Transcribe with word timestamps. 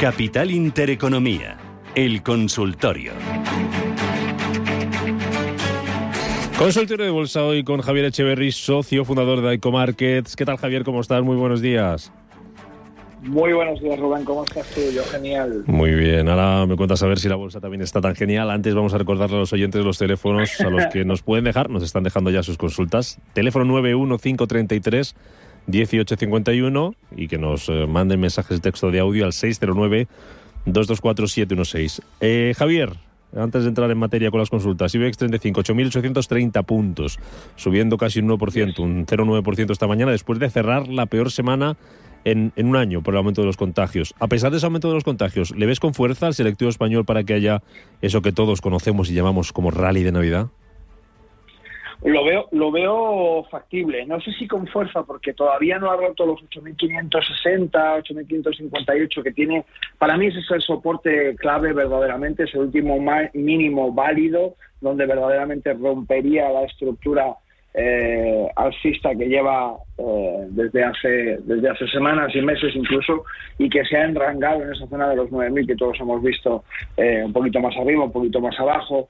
Capital 0.00 0.50
Intereconomía, 0.50 1.58
el 1.94 2.22
consultorio. 2.22 3.12
Consultorio 6.58 7.04
de 7.04 7.10
bolsa 7.10 7.44
hoy 7.44 7.64
con 7.64 7.80
Javier 7.80 8.06
Echeverry, 8.06 8.52
socio 8.52 9.04
fundador 9.04 9.40
de 9.40 9.54
ICO 9.54 9.70
Markets. 9.70 10.36
¿Qué 10.36 10.44
tal 10.44 10.56
Javier? 10.56 10.84
¿Cómo 10.84 11.00
estás? 11.00 11.22
Muy 11.22 11.36
buenos 11.36 11.60
días. 11.60 12.12
Muy 13.22 13.52
buenos 13.52 13.80
días, 13.80 13.98
Rubén. 14.00 14.24
¿Cómo 14.24 14.42
estás 14.42 14.66
tú? 14.74 14.80
Yo, 14.92 15.04
genial. 15.04 15.62
Muy 15.66 15.92
bien. 15.92 16.28
Ahora 16.28 16.66
me 16.66 16.74
cuentas 16.76 17.00
a 17.04 17.06
ver 17.06 17.20
si 17.20 17.28
la 17.28 17.36
bolsa 17.36 17.60
también 17.60 17.82
está 17.82 18.00
tan 18.00 18.16
genial. 18.16 18.50
Antes 18.50 18.74
vamos 18.74 18.94
a 18.94 18.98
recordarle 18.98 19.36
a 19.36 19.38
los 19.40 19.52
oyentes 19.52 19.84
los 19.84 19.98
teléfonos 19.98 20.60
a 20.60 20.68
los 20.68 20.86
que 20.86 21.04
nos 21.04 21.22
pueden 21.22 21.44
dejar. 21.44 21.70
Nos 21.70 21.84
están 21.84 22.02
dejando 22.02 22.30
ya 22.30 22.42
sus 22.42 22.58
consultas. 22.58 23.20
Teléfono 23.32 23.64
91533 23.64 25.14
1851 25.66 26.94
y 27.16 27.28
que 27.28 27.38
nos 27.38 27.68
eh, 27.68 27.86
manden 27.86 28.20
mensajes 28.20 28.58
de 28.58 28.70
texto 28.70 28.90
de 28.90 29.00
audio 29.00 29.24
al 29.24 29.32
609 29.32 30.08
224 30.66 31.26
716. 31.26 32.02
Eh, 32.20 32.54
Javier, 32.56 32.92
antes 33.36 33.62
de 33.62 33.68
entrar 33.68 33.90
en 33.90 33.98
materia 33.98 34.30
con 34.30 34.40
las 34.40 34.50
consultas, 34.50 34.94
IBEX 34.94 35.16
35, 35.16 35.62
8.830 35.62 36.64
puntos, 36.64 37.18
subiendo 37.56 37.96
casi 37.96 38.20
un 38.20 38.28
1%, 38.28 38.78
un 38.78 39.06
0,9% 39.06 39.70
esta 39.70 39.86
mañana, 39.86 40.12
después 40.12 40.38
de 40.38 40.50
cerrar 40.50 40.88
la 40.88 41.06
peor 41.06 41.30
semana 41.30 41.76
en, 42.24 42.52
en, 42.56 42.66
un 42.66 42.76
año 42.76 43.02
por 43.02 43.14
el 43.14 43.18
aumento 43.18 43.40
de 43.40 43.46
los 43.46 43.56
contagios. 43.56 44.14
A 44.20 44.28
pesar 44.28 44.50
de 44.50 44.58
ese 44.58 44.66
aumento 44.66 44.88
de 44.88 44.94
los 44.94 45.04
contagios, 45.04 45.50
¿le 45.56 45.66
ves 45.66 45.80
con 45.80 45.94
fuerza 45.94 46.26
al 46.26 46.34
selectivo 46.34 46.68
español 46.68 47.04
para 47.04 47.24
que 47.24 47.34
haya 47.34 47.62
eso 48.00 48.22
que 48.22 48.32
todos 48.32 48.60
conocemos 48.60 49.10
y 49.10 49.14
llamamos 49.14 49.52
como 49.52 49.70
rally 49.70 50.02
de 50.02 50.12
Navidad? 50.12 50.48
Lo 52.04 52.24
veo, 52.24 52.48
lo 52.50 52.72
veo 52.72 53.44
factible. 53.44 54.04
No 54.06 54.20
sé 54.20 54.32
si 54.32 54.48
con 54.48 54.66
fuerza, 54.66 55.04
porque 55.04 55.34
todavía 55.34 55.78
no 55.78 55.90
ha 55.90 55.96
roto 55.96 56.26
los 56.26 56.40
8.560, 56.40 57.70
8.558 57.70 59.22
que 59.22 59.32
tiene. 59.32 59.64
Para 59.98 60.16
mí 60.16 60.26
ese 60.26 60.40
es 60.40 60.50
el 60.50 60.62
soporte 60.62 61.36
clave 61.36 61.72
verdaderamente, 61.72 62.44
es 62.44 62.54
el 62.54 62.62
último 62.62 62.98
mínimo 63.34 63.92
válido, 63.92 64.56
donde 64.80 65.06
verdaderamente 65.06 65.72
rompería 65.74 66.50
la 66.50 66.64
estructura 66.64 67.36
eh, 67.74 68.48
alcista 68.54 69.14
que 69.14 69.28
lleva 69.28 69.76
eh, 69.96 70.46
desde 70.50 70.84
hace 70.84 71.38
desde 71.42 71.70
hace 71.70 71.86
semanas 71.88 72.30
y 72.34 72.42
meses 72.42 72.70
incluso 72.76 73.24
y 73.56 73.70
que 73.70 73.82
se 73.86 73.96
ha 73.96 74.04
enrangado 74.04 74.62
en 74.62 74.72
esa 74.72 74.86
zona 74.88 75.08
de 75.08 75.16
los 75.16 75.30
9.000 75.30 75.66
que 75.66 75.76
todos 75.76 75.98
hemos 75.98 76.22
visto 76.22 76.64
eh, 76.98 77.22
un 77.24 77.32
poquito 77.32 77.60
más 77.60 77.74
arriba, 77.78 78.04
un 78.04 78.12
poquito 78.12 78.40
más 78.40 78.58
abajo. 78.60 79.08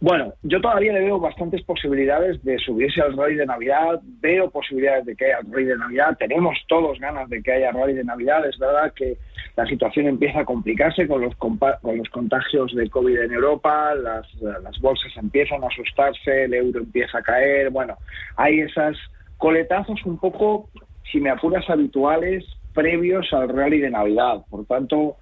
Bueno, 0.00 0.34
yo 0.42 0.60
todavía 0.60 0.92
le 0.92 1.00
veo 1.00 1.18
bastantes 1.18 1.62
posibilidades 1.62 2.42
de 2.44 2.58
subirse 2.58 3.00
al 3.00 3.16
rally 3.16 3.36
de 3.36 3.46
Navidad, 3.46 4.00
veo 4.20 4.50
posibilidades 4.50 5.06
de 5.06 5.16
que 5.16 5.26
haya 5.26 5.38
rally 5.50 5.64
de 5.64 5.78
Navidad, 5.78 6.16
tenemos 6.18 6.58
todos 6.68 6.98
ganas 7.00 7.28
de 7.30 7.42
que 7.42 7.52
haya 7.52 7.72
rally 7.72 7.94
de 7.94 8.04
Navidad, 8.04 8.46
es 8.46 8.58
verdad 8.58 8.92
que 8.92 9.16
la 9.56 9.64
situación 9.66 10.06
empieza 10.06 10.40
a 10.40 10.44
complicarse 10.44 11.06
con 11.06 11.22
los, 11.22 11.34
con 11.36 11.58
los 11.96 12.08
contagios 12.10 12.74
de 12.74 12.90
COVID 12.90 13.18
en 13.18 13.32
Europa, 13.32 13.94
las, 13.94 14.26
las 14.34 14.78
bolsas 14.80 15.16
empiezan 15.16 15.62
a 15.64 15.68
asustarse, 15.68 16.44
el 16.44 16.54
euro 16.54 16.80
empieza 16.80 17.18
a 17.18 17.22
caer, 17.22 17.70
bueno, 17.70 17.96
hay 18.36 18.60
esas 18.60 18.96
coletazos 19.38 20.04
un 20.04 20.18
poco, 20.18 20.68
si 21.10 21.20
me 21.20 21.30
apuras, 21.30 21.68
habituales 21.70 22.44
previos 22.74 23.32
al 23.32 23.48
rally 23.48 23.78
de 23.78 23.90
Navidad, 23.90 24.42
por 24.50 24.66
tanto 24.66 25.16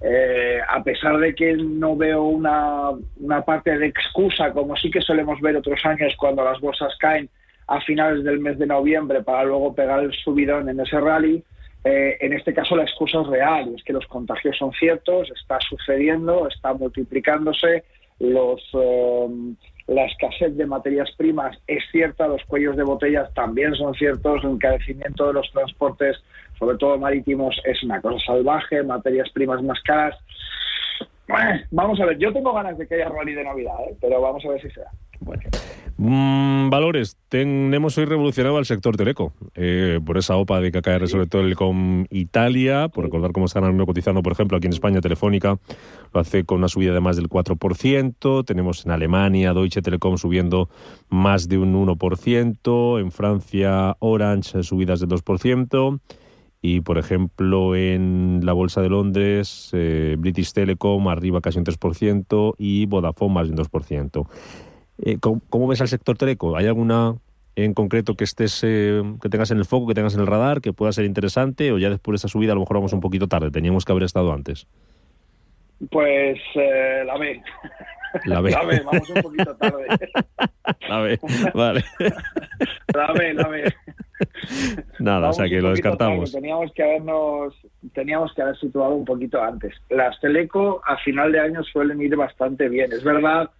eh, 0.00 0.60
a 0.66 0.82
pesar 0.82 1.18
de 1.18 1.34
que 1.34 1.54
no 1.54 1.96
veo 1.96 2.24
una, 2.24 2.90
una 3.16 3.42
parte 3.42 3.76
de 3.78 3.86
excusa, 3.86 4.52
como 4.52 4.76
sí 4.76 4.90
que 4.90 5.00
solemos 5.00 5.40
ver 5.40 5.56
otros 5.56 5.84
años 5.84 6.14
cuando 6.16 6.44
las 6.44 6.60
bolsas 6.60 6.96
caen 6.98 7.28
a 7.66 7.80
finales 7.80 8.24
del 8.24 8.40
mes 8.40 8.58
de 8.58 8.66
noviembre 8.66 9.22
para 9.22 9.44
luego 9.44 9.74
pegar 9.74 10.00
el 10.00 10.12
subidón 10.12 10.68
en 10.68 10.80
ese 10.80 10.98
rally, 11.00 11.42
eh, 11.84 12.16
en 12.20 12.32
este 12.32 12.52
caso 12.52 12.76
la 12.76 12.82
excusa 12.82 13.20
es 13.20 13.26
real, 13.26 13.74
es 13.76 13.84
que 13.84 13.92
los 13.92 14.06
contagios 14.06 14.56
son 14.56 14.72
ciertos, 14.72 15.30
está 15.30 15.58
sucediendo, 15.60 16.48
está 16.48 16.72
multiplicándose, 16.74 17.84
los, 18.18 18.60
eh, 18.74 19.28
la 19.88 20.04
escasez 20.04 20.56
de 20.56 20.66
materias 20.66 21.10
primas 21.16 21.58
es 21.66 21.82
cierta, 21.90 22.28
los 22.28 22.44
cuellos 22.44 22.76
de 22.76 22.84
botellas 22.84 23.32
también 23.34 23.74
son 23.74 23.94
ciertos, 23.94 24.44
el 24.44 24.52
encarecimiento 24.52 25.26
de 25.26 25.32
los 25.32 25.50
transportes 25.50 26.18
sobre 26.58 26.76
todo 26.76 26.98
marítimos, 26.98 27.60
es 27.64 27.82
una 27.82 28.00
cosa 28.00 28.18
salvaje, 28.26 28.82
materias 28.82 29.30
primas 29.30 29.62
más 29.62 29.80
caras. 29.82 30.16
vamos 31.70 32.00
a 32.00 32.06
ver, 32.06 32.18
yo 32.18 32.32
tengo 32.32 32.52
ganas 32.52 32.76
de 32.76 32.86
que 32.86 32.96
haya 32.96 33.08
rally 33.08 33.34
de 33.34 33.44
Navidad, 33.44 33.76
¿eh? 33.88 33.96
pero 34.00 34.20
vamos 34.20 34.44
a 34.44 34.48
ver 34.48 34.60
si 34.60 34.70
será. 34.70 34.90
Bueno. 35.20 35.42
Mm, 36.00 36.70
valores. 36.70 37.16
Tenemos 37.28 37.98
hoy 37.98 38.04
revolucionado 38.04 38.56
al 38.56 38.66
sector 38.66 38.96
teleco 38.96 39.32
eh, 39.56 39.98
por 40.06 40.16
esa 40.16 40.36
OPA 40.36 40.60
de 40.60 40.70
KKR, 40.70 41.08
sobre 41.08 41.26
todo 41.26 41.42
el 41.42 41.56
con 41.56 42.06
Italia, 42.10 42.88
por 42.88 43.04
recordar 43.04 43.32
cómo 43.32 43.46
están 43.46 43.76
cotizando, 43.84 44.22
por 44.22 44.32
ejemplo, 44.32 44.56
aquí 44.56 44.68
en 44.68 44.74
España 44.74 45.00
Telefónica 45.00 45.58
lo 46.14 46.20
hace 46.20 46.44
con 46.44 46.58
una 46.58 46.68
subida 46.68 46.94
de 46.94 47.00
más 47.00 47.16
del 47.16 47.28
4%. 47.28 48.44
Tenemos 48.44 48.86
en 48.86 48.92
Alemania 48.92 49.52
Deutsche 49.52 49.82
Telekom 49.82 50.18
subiendo 50.18 50.68
más 51.08 51.48
de 51.48 51.58
un 51.58 51.74
1%. 51.74 53.00
En 53.00 53.10
Francia 53.10 53.96
Orange 53.98 54.62
subidas 54.62 55.00
del 55.00 55.08
2%. 55.08 55.98
Y, 56.60 56.80
por 56.80 56.98
ejemplo, 56.98 57.74
en 57.76 58.40
la 58.44 58.52
Bolsa 58.52 58.82
de 58.82 58.88
Londres, 58.88 59.70
eh, 59.72 60.16
British 60.18 60.52
Telecom 60.52 61.08
arriba 61.08 61.40
casi 61.40 61.58
un 61.58 61.64
3% 61.64 62.54
y 62.58 62.86
Vodafone 62.86 63.34
más 63.34 63.46
de 63.48 63.52
un 63.52 63.58
2%. 63.58 64.26
Eh, 65.04 65.18
¿cómo, 65.20 65.68
ves 65.68 65.80
al 65.80 65.88
sector 65.88 66.16
teleco? 66.16 66.56
¿Hay 66.56 66.66
alguna 66.66 67.14
en 67.56 67.74
concreto 67.74 68.14
que 68.14 68.24
estés 68.24 68.62
eh, 68.64 69.02
que 69.20 69.28
tengas 69.28 69.50
en 69.50 69.58
el 69.58 69.64
foco, 69.64 69.88
que 69.88 69.94
tengas 69.94 70.14
en 70.14 70.20
el 70.20 70.26
radar, 70.26 70.60
que 70.60 70.72
pueda 70.72 70.92
ser 70.92 71.04
interesante 71.04 71.72
o 71.72 71.78
ya 71.78 71.90
después 71.90 72.14
de 72.14 72.16
esa 72.16 72.28
subida 72.28 72.52
a 72.52 72.54
lo 72.54 72.60
mejor 72.60 72.76
vamos 72.76 72.92
un 72.92 73.00
poquito 73.00 73.26
tarde, 73.26 73.50
teníamos 73.50 73.84
que 73.84 73.92
haber 73.92 74.04
estado 74.04 74.32
antes? 74.32 74.66
Pues 75.90 76.38
la 76.54 77.16
B. 77.18 77.42
La 78.24 78.40
B. 78.40 78.50
La 78.50 78.64
B, 78.64 78.82
vamos 78.84 79.10
un 79.10 79.22
poquito 79.22 79.56
tarde. 79.56 79.86
La 80.88 81.00
B, 81.00 81.18
vale. 81.54 81.84
La 82.94 83.12
B, 83.12 83.34
la 83.34 83.48
B. 83.48 83.74
Nada, 84.98 85.28
o 85.28 85.32
sea 85.32 85.48
que 85.48 85.60
lo 85.60 85.70
descartamos. 85.70 86.32
Teníamos 86.32 86.72
que 86.72 86.82
habernos, 86.82 87.54
teníamos 87.92 88.32
que 88.34 88.42
haber 88.42 88.56
situado 88.58 88.94
un 88.94 89.04
poquito 89.04 89.42
antes. 89.42 89.74
Las 89.90 90.18
Teleco 90.20 90.82
a 90.86 90.96
final 90.98 91.32
de 91.32 91.40
año 91.40 91.62
suelen 91.64 92.00
ir 92.00 92.16
bastante 92.16 92.68
bien. 92.68 92.92
Es 92.92 93.04
verdad 93.04 93.50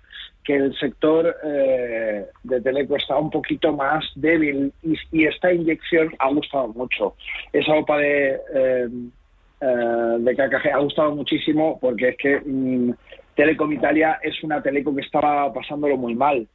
que 0.48 0.56
el 0.56 0.74
sector 0.78 1.36
eh, 1.44 2.24
de 2.42 2.60
Teleco 2.62 2.96
está 2.96 3.18
un 3.18 3.28
poquito 3.28 3.70
más 3.70 4.02
débil 4.14 4.72
y, 4.82 5.26
esta 5.26 5.52
inyección 5.52 6.14
ha 6.18 6.30
gustado 6.30 6.68
mucho. 6.68 7.16
Esa 7.52 7.74
OPA 7.74 7.98
de, 7.98 8.40
eh, 8.54 8.88
eh, 9.60 10.16
de 10.20 10.34
KKG 10.34 10.72
ha 10.72 10.78
gustado 10.78 11.14
muchísimo 11.14 11.78
porque 11.78 12.08
es 12.08 12.16
que 12.16 12.40
mm, 12.40 12.92
Telecom 13.36 13.70
Italia 13.72 14.20
es 14.22 14.42
una 14.42 14.62
Teleco 14.62 14.94
que 14.94 15.02
estaba 15.02 15.52
pasándolo 15.52 15.98
muy 15.98 16.14
mal 16.14 16.48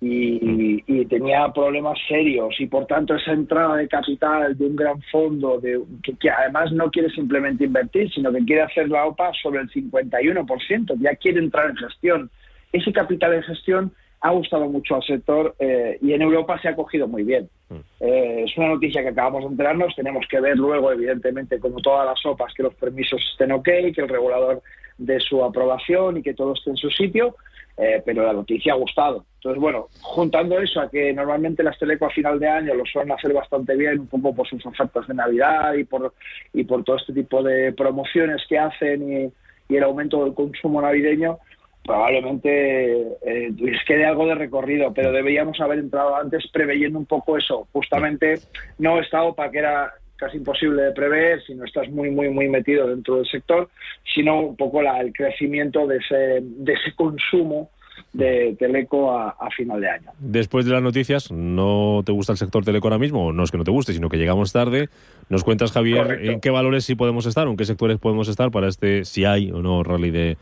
y, 0.00 1.04
tenía 1.04 1.48
problemas 1.52 1.98
serios 2.08 2.54
y 2.58 2.66
por 2.66 2.86
tanto 2.86 3.14
esa 3.14 3.32
entrada 3.32 3.76
de 3.76 3.88
capital 3.88 4.56
de 4.56 4.66
un 4.66 4.74
gran 4.74 5.00
fondo 5.12 5.60
de, 5.60 5.80
que, 6.02 6.30
además 6.30 6.72
no 6.72 6.90
quiere 6.90 7.10
simplemente 7.10 7.64
invertir, 7.64 8.10
sino 8.10 8.32
que 8.32 8.44
quiere 8.44 8.62
hacer 8.62 8.88
la 8.88 9.04
OPA 9.04 9.32
sobre 9.42 9.60
el 9.60 9.70
51%, 9.70 10.96
ya 10.98 11.14
quiere 11.16 11.40
entrar 11.40 11.68
en 11.68 11.76
gestión. 11.76 12.30
Ese 12.76 12.92
capital 12.92 13.34
en 13.34 13.42
gestión 13.42 13.92
ha 14.20 14.30
gustado 14.30 14.66
mucho 14.68 14.96
al 14.96 15.02
sector 15.02 15.54
eh, 15.58 15.98
y 16.00 16.12
en 16.12 16.22
Europa 16.22 16.58
se 16.60 16.68
ha 16.68 16.76
cogido 16.76 17.06
muy 17.06 17.22
bien. 17.22 17.48
Mm. 17.68 17.74
Eh, 18.00 18.44
es 18.44 18.56
una 18.56 18.68
noticia 18.68 19.02
que 19.02 19.08
acabamos 19.08 19.44
de 19.44 19.50
enterarnos, 19.50 19.94
tenemos 19.94 20.26
que 20.28 20.40
ver 20.40 20.56
luego, 20.56 20.92
evidentemente, 20.92 21.58
como 21.58 21.80
todas 21.80 22.06
las 22.06 22.24
OPAs, 22.24 22.52
que 22.54 22.62
los 22.62 22.74
permisos 22.74 23.20
estén 23.32 23.52
ok, 23.52 23.64
que 23.64 24.02
el 24.02 24.08
regulador 24.08 24.62
de 24.98 25.20
su 25.20 25.44
aprobación 25.44 26.18
y 26.18 26.22
que 26.22 26.34
todo 26.34 26.54
esté 26.54 26.70
en 26.70 26.76
su 26.76 26.90
sitio, 26.90 27.36
eh, 27.76 28.02
pero 28.04 28.24
la 28.24 28.32
noticia 28.32 28.72
ha 28.72 28.76
gustado. 28.76 29.24
Entonces, 29.36 29.60
bueno, 29.60 29.88
juntando 30.00 30.58
eso 30.58 30.80
a 30.80 30.90
que 30.90 31.12
normalmente 31.12 31.62
las 31.62 31.78
teleco 31.78 32.06
a 32.06 32.10
final 32.10 32.38
de 32.38 32.48
año 32.48 32.74
lo 32.74 32.86
suelen 32.86 33.12
hacer 33.12 33.32
bastante 33.32 33.76
bien, 33.76 34.00
un 34.00 34.08
poco 34.08 34.34
por 34.34 34.48
sus 34.48 34.64
ofertas 34.64 35.06
de 35.06 35.14
Navidad 35.14 35.74
y 35.74 35.84
por, 35.84 36.14
y 36.52 36.64
por 36.64 36.82
todo 36.84 36.96
este 36.96 37.12
tipo 37.12 37.42
de 37.42 37.72
promociones 37.72 38.42
que 38.48 38.58
hacen 38.58 39.12
y, 39.12 39.32
el 39.68 39.82
aumento 39.82 40.24
del 40.24 40.32
consumo 40.32 40.80
navideño, 40.80 41.38
probablemente 41.86 43.00
eh, 43.22 43.54
quede 43.86 44.04
algo 44.04 44.26
de 44.26 44.34
recorrido, 44.34 44.92
pero 44.92 45.12
deberíamos 45.12 45.60
haber 45.60 45.78
entrado 45.78 46.16
antes 46.16 46.46
preveyendo 46.52 46.98
un 46.98 47.06
poco 47.06 47.38
eso. 47.38 47.68
Justamente 47.72 48.40
no 48.78 48.98
he 48.98 49.02
estado 49.02 49.34
para 49.34 49.50
que 49.50 49.58
era 49.58 49.94
casi 50.16 50.38
imposible 50.38 50.82
de 50.82 50.92
prever 50.92 51.42
si 51.42 51.54
no 51.54 51.64
estás 51.64 51.88
muy, 51.90 52.10
muy, 52.10 52.30
muy 52.30 52.48
metido 52.48 52.88
dentro 52.88 53.16
del 53.16 53.26
sector, 53.26 53.68
sino 54.14 54.40
un 54.40 54.56
poco 54.56 54.82
la, 54.82 55.00
el 55.00 55.12
crecimiento 55.12 55.86
de 55.86 55.98
ese, 55.98 56.40
de 56.42 56.72
ese 56.72 56.94
consumo 56.94 57.70
de 58.16 58.56
Teleco 58.58 59.12
a, 59.12 59.36
final 59.56 59.80
de 59.80 59.90
año. 59.90 60.10
Después 60.18 60.64
de 60.64 60.72
las 60.72 60.82
noticias, 60.82 61.30
¿no 61.30 62.02
te 62.04 62.12
gusta 62.12 62.32
el 62.32 62.38
sector 62.38 62.64
Teleco 62.64 62.88
ahora 62.88 62.98
mismo? 62.98 63.32
No 63.32 63.44
es 63.44 63.50
que 63.50 63.58
no 63.58 63.64
te 63.64 63.70
guste, 63.70 63.92
sino 63.92 64.08
que 64.08 64.16
llegamos 64.16 64.52
tarde. 64.52 64.88
Nos 65.28 65.44
cuentas, 65.44 65.72
Javier, 65.72 66.20
en 66.22 66.40
qué 66.40 66.50
valores 66.50 66.84
sí 66.84 66.94
podemos 66.94 67.26
estar, 67.26 67.46
en 67.46 67.56
qué 67.56 67.64
sectores 67.64 67.98
podemos 67.98 68.28
estar 68.28 68.50
para 68.50 68.68
este, 68.68 69.04
si 69.04 69.24
hay 69.24 69.50
o 69.50 69.60
no, 69.60 69.82
rally 69.82 70.10
de, 70.10 70.36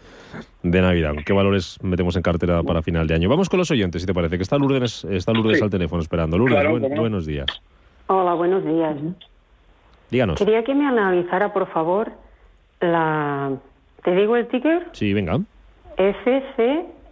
de 0.63 0.81
Navidad. 0.81 1.15
¿Qué 1.27 1.33
valores 1.33 1.79
metemos 1.83 2.17
en 2.17 2.23
cartera 2.23 2.63
para 2.63 2.83
final 2.83 3.07
de 3.07 3.15
año? 3.15 3.29
Vamos 3.29 3.49
con 3.49 3.59
los 3.59 3.71
oyentes, 3.71 4.03
si 4.03 4.07
te 4.07 4.15
parece, 4.15 4.37
que 4.37 4.43
está 4.43 4.57
Lourdes, 4.57 5.05
está 5.05 5.33
Lourdes 5.33 5.61
al 5.61 5.71
teléfono 5.71 6.01
esperando. 6.01 6.39
Lourdes, 6.39 6.97
buenos 6.97 7.27
días. 7.27 7.47
Hola, 8.07 8.35
buenos 8.35 8.65
días. 8.65 8.97
Díganos. 10.11 10.39
Quería 10.39 10.63
que 10.63 10.75
me 10.75 10.87
analizara, 10.87 11.53
por 11.53 11.67
favor, 11.73 12.13
la... 12.81 13.53
¿Te 14.05 14.15
digo 14.15 14.37
el 14.37 14.47
ticker? 14.49 14.89
Sí, 14.93 15.15
venga. 15.15 15.41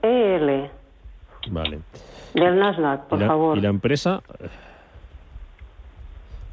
FCEL, 0.03 0.69
Vale. 1.51 1.79
del 2.35 2.59
Nasdaq, 2.59 3.05
por 3.07 3.19
y, 3.19 3.23
la, 3.23 3.27
favor. 3.29 3.59
y 3.59 3.61
la 3.61 3.69
empresa 3.69 4.21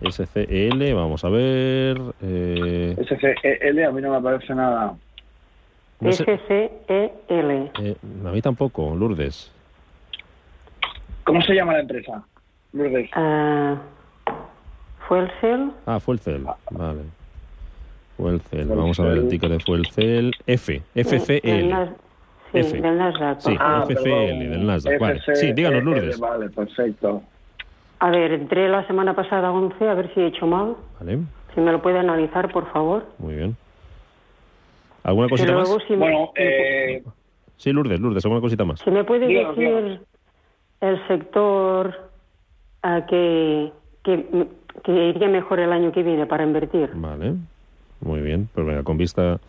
SCL, 0.01 0.94
vamos 0.94 1.24
a 1.25 1.30
ver. 1.30 2.00
Eh, 2.22 2.96
SCL 3.06 3.84
a 3.86 3.92
mí 3.92 4.01
no 4.01 4.12
me 4.12 4.22
parece 4.22 4.54
nada. 4.56 4.96
no 6.00 6.12
sé- 6.13 6.24
FCEL. 6.38 7.72
eh, 7.80 7.96
a 8.25 8.30
mí 8.30 8.42
tampoco, 8.42 8.96
Lourdes. 8.96 9.51
¿Cómo 11.25 11.42
se 11.42 11.54
llama 11.54 11.74
la 11.74 11.81
empresa? 11.81 12.24
Lourdes. 12.74 13.10
Ah, 13.13 13.78
Fuelcel, 15.07 15.72
Ah, 15.88 16.00
fue 16.00 16.13
el 16.16 16.19
CEL. 16.19 16.46
Vale. 16.72 17.01
Fue 18.16 18.31
el 18.31 18.42
CEL. 18.42 18.66
Fue 18.68 18.74
el 18.75 18.80
Vamos 18.80 19.00
a 19.00 19.04
ver 19.04 19.18
el 19.18 19.28
ticket 19.28 19.50
de 19.50 19.60
fue 19.60 19.78
el 19.78 19.88
CEL. 19.88 20.31
F. 20.46 20.75
eh, 20.75 21.04
FCL. 21.04 21.90
Sí, 22.51 22.57
F. 22.60 22.81
del 22.81 22.98
Nasdaq. 22.98 23.40
Sí. 23.42 23.56
favor. 23.57 23.84
FCL, 23.92 24.04
perdón. 24.04 24.40
del 24.51 24.66
Nasdaq, 24.68 25.00
vale. 25.00 25.19
FCL, 25.19 25.36
Sí, 25.36 25.54
díganos, 25.54 25.84
Lourdes. 25.84 26.19
Vale, 26.19 26.50
perfecto. 26.50 27.24
A 28.00 28.10
ver, 28.12 28.31
entré 28.31 28.68
la 28.69 28.86
semana 28.88 29.13
pasada 29.13 29.50
a 29.50 29.51
11, 29.51 29.88
a 29.90 29.94
ver 29.94 30.13
si 30.13 30.22
he 30.22 30.28
hecho 30.28 30.48
mal. 30.48 30.75
Vale. 31.00 31.19
Si 31.54 31.62
me 31.62 31.72
lo 31.72 31.81
puede 31.81 32.00
analizar, 32.00 32.51
por 32.51 32.72
favor. 32.72 33.06
Muy 33.18 33.36
bien. 33.36 33.57
¿Alguna 35.04 35.30
cosita 35.30 35.51
luego, 35.51 35.75
más? 35.75 35.84
si 35.88 35.94
me- 35.94 36.00
Bueno, 36.00 36.31
eh, 36.36 37.04
Sí, 37.57 37.74
Lourdes, 37.74 38.00
Lourdes, 38.00 38.24
¿alguna 38.24 38.42
cosita 38.42 38.63
más? 38.63 38.80
Si 38.80 38.90
me 38.90 39.04
puede 39.04 39.28
Díganos, 39.28 39.56
decir 39.57 39.69
díganos. 39.75 40.00
el 40.81 41.07
sector 41.10 42.10
a 42.81 43.06
que, 43.06 43.72
que, 44.04 44.48
que 44.84 44.92
iría 45.10 45.28
mejor 45.28 45.60
el 45.60 45.74
año 45.74 45.92
que 45.92 46.01
viene 46.04 46.25
para 46.25 46.44
invertir. 46.44 46.90
Vale. 46.94 47.34
Muy 48.00 48.22
bien. 48.22 48.48
Pues 48.54 48.66
venga, 48.66 48.84
con 48.84 48.98
vista 48.98 49.40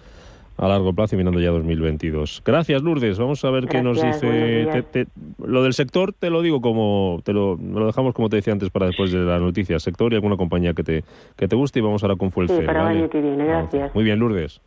a 0.60 0.68
largo 0.68 0.92
plazo 0.92 1.14
y 1.14 1.18
mirando 1.18 1.40
ya 1.40 1.50
2022. 1.50 2.42
Gracias, 2.44 2.82
Lourdes. 2.82 3.18
Vamos 3.18 3.44
a 3.44 3.50
ver 3.50 3.66
qué 3.66 3.82
nos 3.82 3.98
Gracias, 3.98 4.20
dice. 4.22 4.68
te- 4.92 5.04
te- 5.04 5.10
lo 5.44 5.62
del 5.62 5.72
sector 5.72 6.12
te 6.12 6.28
lo 6.30 6.42
digo 6.42 6.60
como. 6.60 7.20
Te 7.24 7.32
lo, 7.32 7.56
lo 7.56 7.86
dejamos 7.86 8.12
como 8.14 8.28
te 8.28 8.36
decía 8.36 8.52
antes 8.52 8.68
para 8.70 8.86
después 8.86 9.10
de 9.10 9.18
la 9.20 9.38
noticia. 9.38 9.78
Sector 9.80 10.12
y 10.12 10.16
alguna 10.16 10.36
compañía 10.36 10.74
que 10.74 10.82
te, 10.82 11.04
que 11.36 11.48
te 11.48 11.56
guste 11.56 11.78
y 11.78 11.82
vamos 11.82 12.02
ahora 12.02 12.16
con 12.16 12.30
Fuelcel. 12.30 12.60
Sí, 12.60 12.66
para 12.66 12.80
el 12.80 12.84
¿vale? 12.86 12.98
año 13.00 13.10
que 13.10 13.20
viene, 13.20 13.44
gracias. 13.46 13.94
Muy 13.94 14.04
bien, 14.04 14.18
Lourdes. 14.18 14.60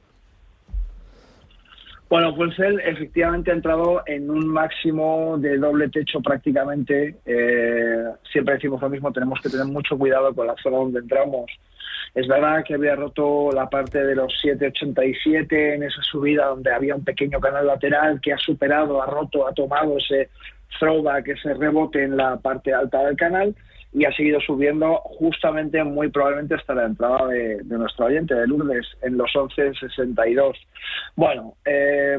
Bueno, 2.09 2.35
Fuensel 2.35 2.79
efectivamente 2.81 3.49
ha 3.49 3.55
entrado 3.55 4.03
en 4.05 4.29
un 4.29 4.47
máximo 4.47 5.35
de 5.39 5.57
doble 5.57 5.89
techo 5.89 6.21
prácticamente. 6.21 7.15
Eh, 7.25 8.03
siempre 8.31 8.53
decimos 8.55 8.79
lo 8.81 8.89
mismo, 8.89 9.11
tenemos 9.11 9.39
que 9.41 9.49
tener 9.49 9.65
mucho 9.65 9.97
cuidado 9.97 10.31
con 10.35 10.45
la 10.45 10.53
zona 10.61 10.77
donde 10.77 10.99
entramos. 10.99 11.45
Es 12.13 12.27
verdad 12.27 12.63
que 12.63 12.75
había 12.75 12.95
roto 12.95 13.51
la 13.51 13.69
parte 13.69 14.03
de 14.03 14.15
los 14.15 14.31
7,87 14.43 15.75
en 15.75 15.83
esa 15.83 16.01
subida 16.03 16.45
donde 16.45 16.71
había 16.71 16.95
un 16.95 17.03
pequeño 17.03 17.39
canal 17.39 17.65
lateral 17.65 18.21
que 18.21 18.33
ha 18.33 18.37
superado, 18.37 19.01
ha 19.01 19.07
roto, 19.07 19.47
ha 19.47 19.53
tomado 19.53 19.97
ese 19.97 20.29
throwback, 20.79 21.29
ese 21.29 21.55
rebote 21.55 22.03
en 22.03 22.15
la 22.15 22.37
parte 22.37 22.71
alta 22.73 23.03
del 23.05 23.15
canal 23.15 23.55
y 23.93 24.05
ha 24.05 24.11
seguido 24.11 24.39
subiendo 24.41 24.97
justamente 25.03 25.83
muy 25.83 26.09
probablemente 26.09 26.55
hasta 26.55 26.75
la 26.75 26.85
entrada 26.85 27.27
de, 27.27 27.63
nuestro 27.63 28.05
oyente, 28.05 28.33
de 28.33 28.47
Lourdes, 28.47 28.87
en 29.01 29.17
los 29.17 29.31
11.62. 29.31 30.55
Bueno, 31.15 31.55
eh, 31.65 32.17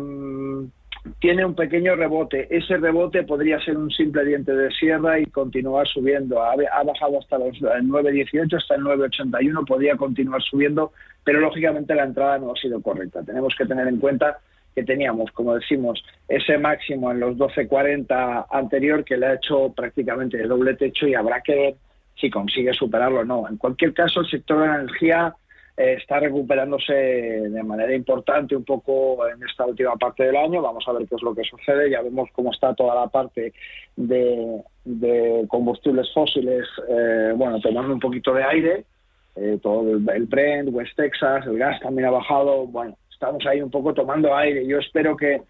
tiene 1.21 1.45
un 1.45 1.55
pequeño 1.55 1.97
rebote. 1.97 2.49
Ese 2.51 2.77
rebote 2.77 3.25
podría 3.25 3.61
ser 3.61 3.77
un 3.77 3.91
simple 3.91 4.25
diente 4.25 4.55
de 4.55 4.71
sierra 4.71 5.19
y 5.21 5.27
continuar 5.27 5.87
subiendo. 5.87 6.43
Ha, 6.43 6.53
ha 6.53 6.83
bajado 6.83 7.19
hasta 7.19 7.39
los 7.39 7.57
eh, 7.57 7.83
9.18, 7.83 8.57
hasta 8.57 8.75
el 8.75 8.83
9.81, 8.83 9.67
podría 9.67 9.97
continuar 9.97 10.43
subiendo, 10.43 10.93
pero 11.23 11.41
lógicamente 11.41 11.95
la 11.95 12.05
entrada 12.05 12.39
no 12.39 12.53
ha 12.53 12.57
sido 12.57 12.81
correcta. 12.81 13.23
Tenemos 13.23 13.55
que 13.57 13.67
tener 13.67 13.87
en 13.87 13.99
cuenta 13.99 14.39
que 14.75 14.83
teníamos, 14.83 15.31
como 15.33 15.55
decimos, 15.55 16.05
ese 16.27 16.59
máximo 16.59 17.13
en 17.13 17.21
los 17.21 17.37
12.40 17.37 18.47
anterior 18.51 19.05
que 19.05 19.17
le 19.17 19.27
ha 19.27 19.35
hecho 19.35 19.73
prácticamente 19.75 20.37
de 20.37 20.49
doble 20.49 20.75
techo 20.75 21.07
y 21.07 21.15
habrá 21.15 21.41
que 21.43 21.55
ver 21.55 21.75
si 22.17 22.31
consigue 22.31 22.73
superarlo 22.73 23.21
o 23.21 23.25
no. 23.25 23.49
En 23.49 23.57
cualquier 23.57 23.93
caso, 23.93 24.21
el 24.21 24.31
sector 24.31 24.61
de 24.61 24.67
la 24.67 24.81
energía 24.81 25.35
eh, 25.77 25.97
está 25.99 26.21
recuperándose 26.21 26.93
de 26.93 27.63
manera 27.65 27.95
importante 27.95 28.55
un 28.55 28.65
poco 28.65 29.27
en 29.29 29.43
esta 29.43 29.67
última 29.67 29.97
parte 29.97 30.25
del 30.25 30.37
año. 30.37 30.63
Vamos 30.63 30.85
a 30.87 30.93
ver 30.93 31.09
qué 31.09 31.17
es 31.17 31.23
lo 31.23 31.35
que 31.35 31.43
sucede. 31.43 31.91
Ya 31.91 32.01
vemos 32.01 32.29
cómo 32.33 32.53
está 32.53 32.75
toda 32.75 32.95
la 32.95 33.09
parte 33.09 33.53
de, 33.97 34.63
combustibles 35.49 36.13
fósiles, 36.15 36.67
eh, 36.89 37.33
bueno, 37.35 37.61
tomando 37.61 37.93
un 37.93 38.01
poquito 38.01 38.33
de 38.35 38.45
aire. 38.45 38.85
Eh, 39.37 39.59
todo 39.61 39.91
el 39.91 40.27
Brent, 40.27 40.69
West 40.73 40.95
Texas, 40.95 41.45
el 41.47 41.59
gas 41.59 41.81
también 41.81 42.07
ha 42.07 42.13
bajado. 42.13 42.69
Bueno, 42.69 42.97
estamos 43.15 43.47
ahí 43.47 43.63
un 43.63 43.71
poco 43.71 43.95
tomando 43.95 44.37
aire. 44.37 44.67
Yo 44.67 44.79
espero 44.79 45.17
que 45.17 45.41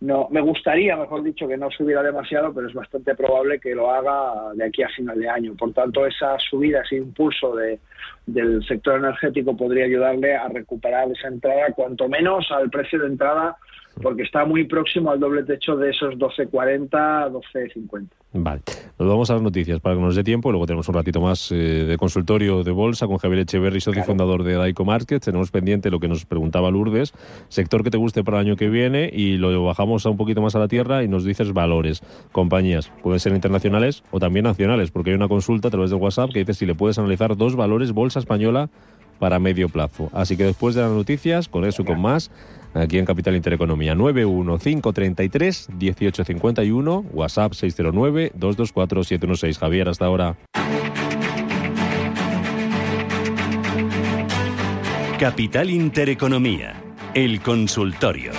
no, 0.00 0.28
me 0.30 0.40
gustaría, 0.40 0.96
mejor 0.96 1.22
dicho, 1.22 1.46
que 1.46 1.58
no 1.58 1.70
subiera 1.70 2.02
demasiado, 2.02 2.54
pero 2.54 2.66
es 2.66 2.74
bastante 2.74 3.14
probable 3.14 3.60
que 3.60 3.74
lo 3.74 3.90
haga 3.90 4.54
de 4.54 4.64
aquí 4.64 4.82
a 4.82 4.88
final 4.88 5.18
de 5.18 5.28
año. 5.28 5.54
Por 5.54 5.74
tanto, 5.74 6.06
esa 6.06 6.38
subida, 6.38 6.80
ese 6.80 6.96
impulso 6.96 7.54
de, 7.54 7.78
del 8.26 8.64
sector 8.66 8.98
energético 8.98 9.56
podría 9.56 9.84
ayudarle 9.84 10.34
a 10.34 10.48
recuperar 10.48 11.10
esa 11.10 11.28
entrada, 11.28 11.72
cuanto 11.74 12.08
menos 12.08 12.50
al 12.50 12.70
precio 12.70 12.98
de 12.98 13.08
entrada, 13.08 13.56
porque 14.02 14.22
está 14.22 14.44
muy 14.44 14.64
próximo 14.64 15.10
al 15.10 15.20
doble 15.20 15.44
techo 15.44 15.76
de 15.76 15.90
esos 15.90 16.14
12.40, 16.14 16.88
12.50. 17.32 18.06
Vale, 18.32 18.62
nos 18.98 19.08
vamos 19.08 19.28
a 19.30 19.34
las 19.34 19.42
noticias 19.42 19.80
para 19.80 19.96
que 19.96 20.00
nos 20.02 20.14
dé 20.14 20.22
tiempo. 20.22 20.52
Luego 20.52 20.66
tenemos 20.66 20.88
un 20.88 20.94
ratito 20.94 21.20
más 21.20 21.50
eh, 21.50 21.54
de 21.54 21.96
consultorio 21.96 22.62
de 22.62 22.70
bolsa 22.70 23.06
con 23.06 23.18
Javier 23.18 23.40
Echeverry, 23.40 23.80
socio 23.80 24.04
fundador 24.04 24.44
de 24.44 24.54
Daico 24.54 24.84
Markets. 24.84 25.24
Tenemos 25.24 25.50
pendiente 25.50 25.90
lo 25.90 25.98
que 25.98 26.08
nos 26.08 26.24
preguntaba 26.26 26.70
Lourdes, 26.70 27.12
sector 27.48 27.82
que 27.82 27.90
te 27.90 27.98
guste 27.98 28.22
para 28.22 28.40
el 28.40 28.46
año 28.46 28.56
que 28.56 28.68
viene 28.68 29.10
y 29.12 29.36
lo 29.36 29.64
bajamos 29.64 30.06
a 30.06 30.10
un 30.10 30.16
poquito 30.16 30.40
más 30.40 30.54
a 30.54 30.60
la 30.60 30.68
tierra 30.68 31.02
y 31.02 31.08
nos 31.08 31.24
dices 31.24 31.52
valores, 31.52 32.02
compañías, 32.32 32.92
pueden 33.02 33.18
ser 33.18 33.34
internacionales 33.34 34.04
o 34.10 34.20
también 34.20 34.44
nacionales, 34.44 34.90
porque 34.90 35.10
hay 35.10 35.16
una 35.16 35.28
consulta 35.28 35.68
a 35.68 35.70
través 35.70 35.90
de 35.90 35.96
WhatsApp 35.96 36.30
que 36.32 36.40
dice 36.40 36.54
si 36.54 36.66
le 36.66 36.74
puedes 36.74 36.98
analizar 36.98 37.36
dos 37.36 37.56
valores 37.56 37.92
bolsa 37.92 38.20
española 38.20 38.70
para 39.18 39.38
medio 39.38 39.68
plazo. 39.68 40.08
Así 40.12 40.36
que 40.36 40.44
después 40.44 40.74
de 40.74 40.82
las 40.82 40.90
noticias, 40.90 41.48
con 41.48 41.64
eso 41.64 41.82
y 41.82 41.84
con 41.84 42.00
más, 42.00 42.30
aquí 42.74 42.98
en 42.98 43.04
Capital 43.04 43.36
Intereconomía 43.36 43.94
91533 43.94 45.68
1851, 45.78 47.04
WhatsApp 47.12 47.52
609 47.54 48.32
224 48.34 49.04
716. 49.04 49.58
Javier, 49.58 49.88
hasta 49.88 50.06
ahora. 50.06 50.36
Capital 55.18 55.68
Intereconomía, 55.70 56.82
el 57.14 57.42
consultorio. 57.42 58.32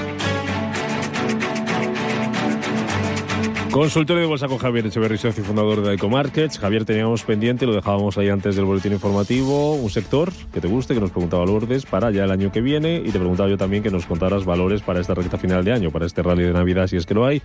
Consultorio 3.72 4.24
de 4.24 4.28
bolsa 4.28 4.50
con 4.50 4.58
Javier 4.58 4.86
Echeverry, 4.86 5.18
socio 5.18 5.46
fundador 5.46 5.82
de 5.82 5.94
Ecomarkets. 5.94 6.60
Javier, 6.60 6.84
teníamos 6.84 7.24
pendiente, 7.24 7.66
lo 7.66 7.74
dejábamos 7.74 8.18
ahí 8.18 8.28
antes 8.28 8.58
del 8.58 8.66
boletín 8.66 8.92
informativo, 8.92 9.76
un 9.76 9.90
sector 9.90 10.30
que 10.54 10.60
te 10.60 10.68
guste, 10.68 10.94
que 10.94 11.00
nos 11.00 11.12
preguntaba 11.12 11.46
Lourdes 11.46 11.86
para 11.86 12.12
ya 12.12 12.26
el 12.26 12.32
año 12.32 12.52
que 12.52 12.60
viene 12.60 12.98
y 12.98 13.12
te 13.12 13.18
preguntaba 13.18 13.48
yo 13.48 13.58
también 13.58 13.82
que 13.82 13.90
nos 13.90 14.06
contaras 14.06 14.44
valores 14.44 14.82
para 14.82 15.00
esta 15.00 15.14
recta 15.14 15.38
final 15.38 15.64
de 15.64 15.72
año, 15.72 15.90
para 15.90 16.06
este 16.06 16.22
rally 16.22 16.44
de 16.44 16.52
Navidad, 16.52 16.88
si 16.88 16.98
es 16.98 17.06
que 17.06 17.14
lo 17.14 17.26
hay, 17.26 17.42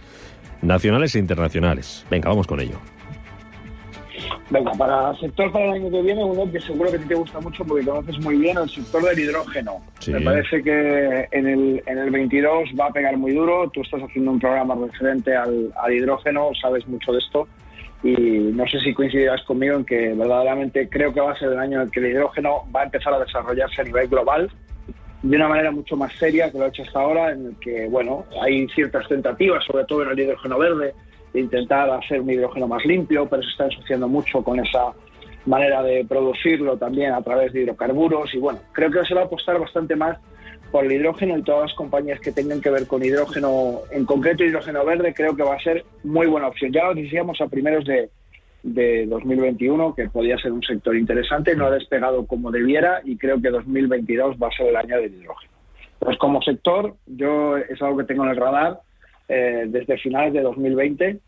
nacionales 0.62 1.14
e 1.14 1.20
internacionales. 1.20 2.04
Venga, 2.10 2.28
vamos 2.28 2.48
con 2.48 2.58
ello. 2.58 2.80
Venga, 4.48 4.72
para 4.72 5.10
el 5.10 5.18
sector 5.18 5.50
para 5.50 5.64
el 5.66 5.72
año 5.72 5.90
que 5.90 6.02
viene, 6.02 6.22
uno 6.22 6.50
que 6.50 6.60
seguro 6.60 6.90
que 6.90 6.96
a 6.96 7.00
ti 7.00 7.08
te 7.08 7.14
gusta 7.14 7.40
mucho 7.40 7.64
porque 7.64 7.84
conoces 7.84 8.18
muy 8.20 8.36
bien, 8.36 8.56
el 8.56 8.68
sector 8.68 9.02
del 9.02 9.18
hidrógeno. 9.18 9.80
Sí. 9.98 10.12
Me 10.12 10.20
parece 10.20 10.62
que 10.62 11.28
en 11.32 11.46
el, 11.48 11.82
en 11.86 11.98
el 11.98 12.10
22 12.10 12.70
va 12.78 12.86
a 12.86 12.92
pegar 12.92 13.16
muy 13.16 13.32
duro. 13.32 13.68
Tú 13.70 13.82
estás 13.82 14.02
haciendo 14.02 14.30
un 14.30 14.38
programa 14.38 14.76
referente 14.76 15.34
al, 15.34 15.72
al 15.76 15.92
hidrógeno, 15.92 16.50
sabes 16.60 16.86
mucho 16.86 17.12
de 17.12 17.18
esto 17.18 17.48
y 18.02 18.12
no 18.12 18.64
sé 18.68 18.78
si 18.80 18.94
coincidirás 18.94 19.42
conmigo 19.42 19.76
en 19.76 19.84
que 19.84 20.12
verdaderamente 20.14 20.88
creo 20.88 21.12
que 21.12 21.20
va 21.20 21.32
a 21.32 21.38
ser 21.38 21.52
el 21.52 21.58
año 21.58 21.82
en 21.82 21.90
que 21.90 21.98
el 21.98 22.06
hidrógeno 22.06 22.62
va 22.74 22.82
a 22.82 22.84
empezar 22.84 23.14
a 23.14 23.18
desarrollarse 23.18 23.80
a 23.80 23.84
nivel 23.84 24.06
global 24.06 24.50
de 25.22 25.36
una 25.36 25.48
manera 25.48 25.70
mucho 25.70 25.96
más 25.96 26.12
seria 26.14 26.50
que 26.50 26.58
lo 26.58 26.64
ha 26.64 26.68
hecho 26.68 26.82
hasta 26.82 27.00
ahora, 27.00 27.32
en 27.32 27.46
el 27.46 27.56
que, 27.56 27.88
bueno, 27.88 28.24
hay 28.40 28.68
ciertas 28.68 29.08
tentativas, 29.08 29.64
sobre 29.64 29.84
todo 29.84 30.04
en 30.04 30.10
el 30.10 30.20
hidrógeno 30.20 30.58
verde, 30.58 30.94
de 31.36 31.42
intentar 31.42 31.90
hacer 31.90 32.20
un 32.20 32.30
hidrógeno 32.30 32.66
más 32.66 32.84
limpio, 32.86 33.28
pero 33.28 33.42
se 33.42 33.50
está 33.50 33.64
ensuciando 33.66 34.08
mucho 34.08 34.42
con 34.42 34.58
esa 34.58 34.94
manera 35.44 35.82
de 35.82 36.04
producirlo 36.04 36.78
también 36.78 37.12
a 37.12 37.20
través 37.20 37.52
de 37.52 37.60
hidrocarburos 37.60 38.34
y 38.34 38.38
bueno, 38.38 38.58
creo 38.72 38.90
que 38.90 39.04
se 39.04 39.14
va 39.14 39.20
a 39.20 39.24
apostar 39.24 39.60
bastante 39.60 39.94
más 39.94 40.18
por 40.72 40.86
el 40.86 40.92
hidrógeno 40.92 41.36
y 41.36 41.42
todas 41.42 41.68
las 41.68 41.74
compañías 41.74 42.20
que 42.20 42.32
tengan 42.32 42.60
que 42.60 42.70
ver 42.70 42.86
con 42.86 43.04
hidrógeno, 43.04 43.80
en 43.90 44.06
concreto 44.06 44.44
hidrógeno 44.44 44.84
verde, 44.84 45.12
creo 45.14 45.36
que 45.36 45.42
va 45.42 45.54
a 45.54 45.60
ser 45.60 45.84
muy 46.02 46.26
buena 46.26 46.48
opción. 46.48 46.72
Ya 46.72 46.86
lo 46.86 46.94
decíamos 46.94 47.40
a 47.40 47.48
primeros 47.48 47.84
de, 47.84 48.08
de 48.62 49.06
2021 49.06 49.94
que 49.94 50.08
podía 50.08 50.38
ser 50.38 50.52
un 50.52 50.62
sector 50.62 50.96
interesante, 50.96 51.54
no 51.54 51.66
ha 51.66 51.70
despegado 51.70 52.26
como 52.26 52.50
debiera 52.50 53.02
y 53.04 53.18
creo 53.18 53.40
que 53.42 53.50
2022 53.50 54.36
va 54.42 54.48
a 54.48 54.56
ser 54.56 54.68
el 54.68 54.76
año 54.76 54.96
del 54.96 55.14
hidrógeno. 55.14 55.52
Pues 55.98 56.16
como 56.16 56.40
sector, 56.40 56.94
yo 57.06 57.58
es 57.58 57.80
algo 57.82 57.98
que 57.98 58.04
tengo 58.04 58.24
en 58.24 58.30
el 58.30 58.36
radar 58.36 58.80
eh, 59.28 59.64
desde 59.68 59.98
finales 59.98 60.32
de 60.32 60.40
2020 60.40 61.18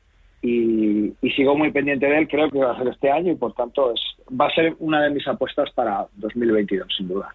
y, 0.42 1.12
y, 1.21 1.30
sigo 1.33 1.57
muy 1.57 1.73
pendiente 1.73 2.07
de 2.07 2.18
él, 2.18 2.28
creo 2.28 2.50
que 2.50 2.59
va 2.59 2.73
a 2.73 2.78
ser 2.78 2.88
este 2.88 3.11
año 3.11 3.33
y 3.33 3.37
por 3.37 3.54
tanto 3.54 3.92
es, 3.92 4.00
va 4.28 4.47
a 4.47 4.50
ser 4.54 4.75
una 4.78 5.02
de 5.02 5.11
mis 5.11 5.26
apuestas 5.26 5.71
para 5.73 6.07
2022, 6.16 6.87
sin 6.97 7.09
duda. 7.09 7.35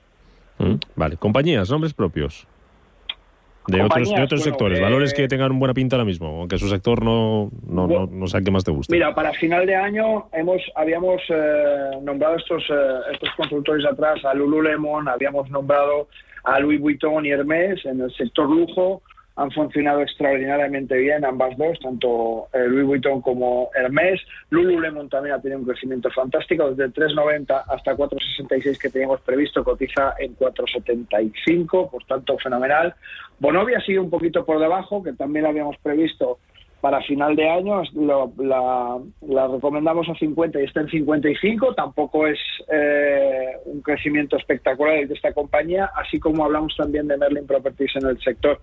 Mm, 0.58 0.76
vale, 0.96 1.18
compañías, 1.18 1.70
nombres 1.70 1.94
propios. 1.94 2.48
De 3.68 3.82
otros, 3.82 4.10
de 4.10 4.22
otros 4.22 4.44
sectores, 4.44 4.82
valores 4.82 5.14
que 5.14 5.26
tengan 5.30 5.58
buena 5.58 5.74
pinta 5.74 5.96
ahora 5.96 6.04
mismo, 6.04 6.42
aunque 6.42 6.58
su 6.58 6.68
sector 6.68 7.02
no, 7.02 7.50
no, 7.66 7.88
no, 7.88 8.28
sea 8.28 8.40
el 8.40 8.46
que 8.46 8.52
más 8.52 8.66
te 8.66 8.72
guste. 8.72 8.94
Mira, 8.94 9.16
para 9.16 9.32
final 9.34 9.66
de 9.66 9.74
año 9.74 10.26
hemos 10.34 10.62
habíamos 10.76 11.22
eh, 11.30 11.92
nombrado 12.02 12.36
estos, 12.36 12.62
eh, 12.70 13.00
estos 13.14 13.30
consultores 13.38 13.86
atrás 13.86 14.24
a 14.26 14.34
Lululemon, 14.34 15.08
habíamos 15.08 15.50
nombrado 15.50 16.10
a 16.44 16.60
Louis 16.60 16.82
Vuitton 16.82 17.26
y 17.26 17.30
Hermès 17.30 17.86
en 17.86 18.02
el 18.02 18.14
sector 18.14 18.50
lujo, 18.50 19.02
han 19.36 19.52
funcionado 19.52 20.02
extraordinariamente 20.02 20.96
bien 20.98 21.26
ambas 21.26 21.58
dos, 21.58 21.80
tanto 21.80 22.50
eh, 22.54 22.68
Louis 22.68 22.86
Vuitton 22.86 23.22
como 23.22 23.72
Hermès. 23.74 24.22
Lululemon 24.52 25.10
también 25.10 25.36
ha 25.36 25.42
tenido 25.42 25.60
un 25.60 25.66
crecimiento 25.66 26.12
fantástico, 26.12 26.72
desde 26.72 26.94
3,90 26.94 27.64
hasta 27.68 27.96
4,66 27.96 28.78
que 28.78 28.90
teníamos 28.90 29.22
previsto, 29.22 29.64
cotiza 29.64 30.14
en 30.20 30.38
4,75, 30.38 31.90
por 31.90 32.04
tanto 32.06 32.38
fenomenal. 32.38 32.94
Bonovia 33.40 33.82
sigue 33.82 34.00
un 34.00 34.12
poquito 34.12 34.46
por 34.46 34.60
debajo, 34.60 35.02
que 35.02 35.14
también 35.14 35.48
habíamos 35.48 35.78
previsto 35.78 36.38
para 36.84 37.02
final 37.04 37.34
de 37.38 37.50
año 37.50 37.82
la, 37.96 39.48
recomendamos 39.48 40.10
a 40.10 40.16
50 40.16 40.60
y 40.60 40.66
está 40.66 40.82
en 40.82 40.90
55. 40.90 41.76
Tampoco 41.76 42.28
es 42.28 42.38
eh, 42.70 43.54
un 43.64 43.82
crecimiento 43.82 44.36
espectacular 44.36 45.08
de 45.08 45.14
esta 45.14 45.32
compañía, 45.32 45.90
así 45.96 46.20
como 46.20 46.44
hablamos 46.44 46.76
también 46.76 47.08
de 47.08 47.16
Merlin 47.16 47.48
Properties 47.48 47.96
en 47.96 48.10
el 48.10 48.20
sector 48.20 48.60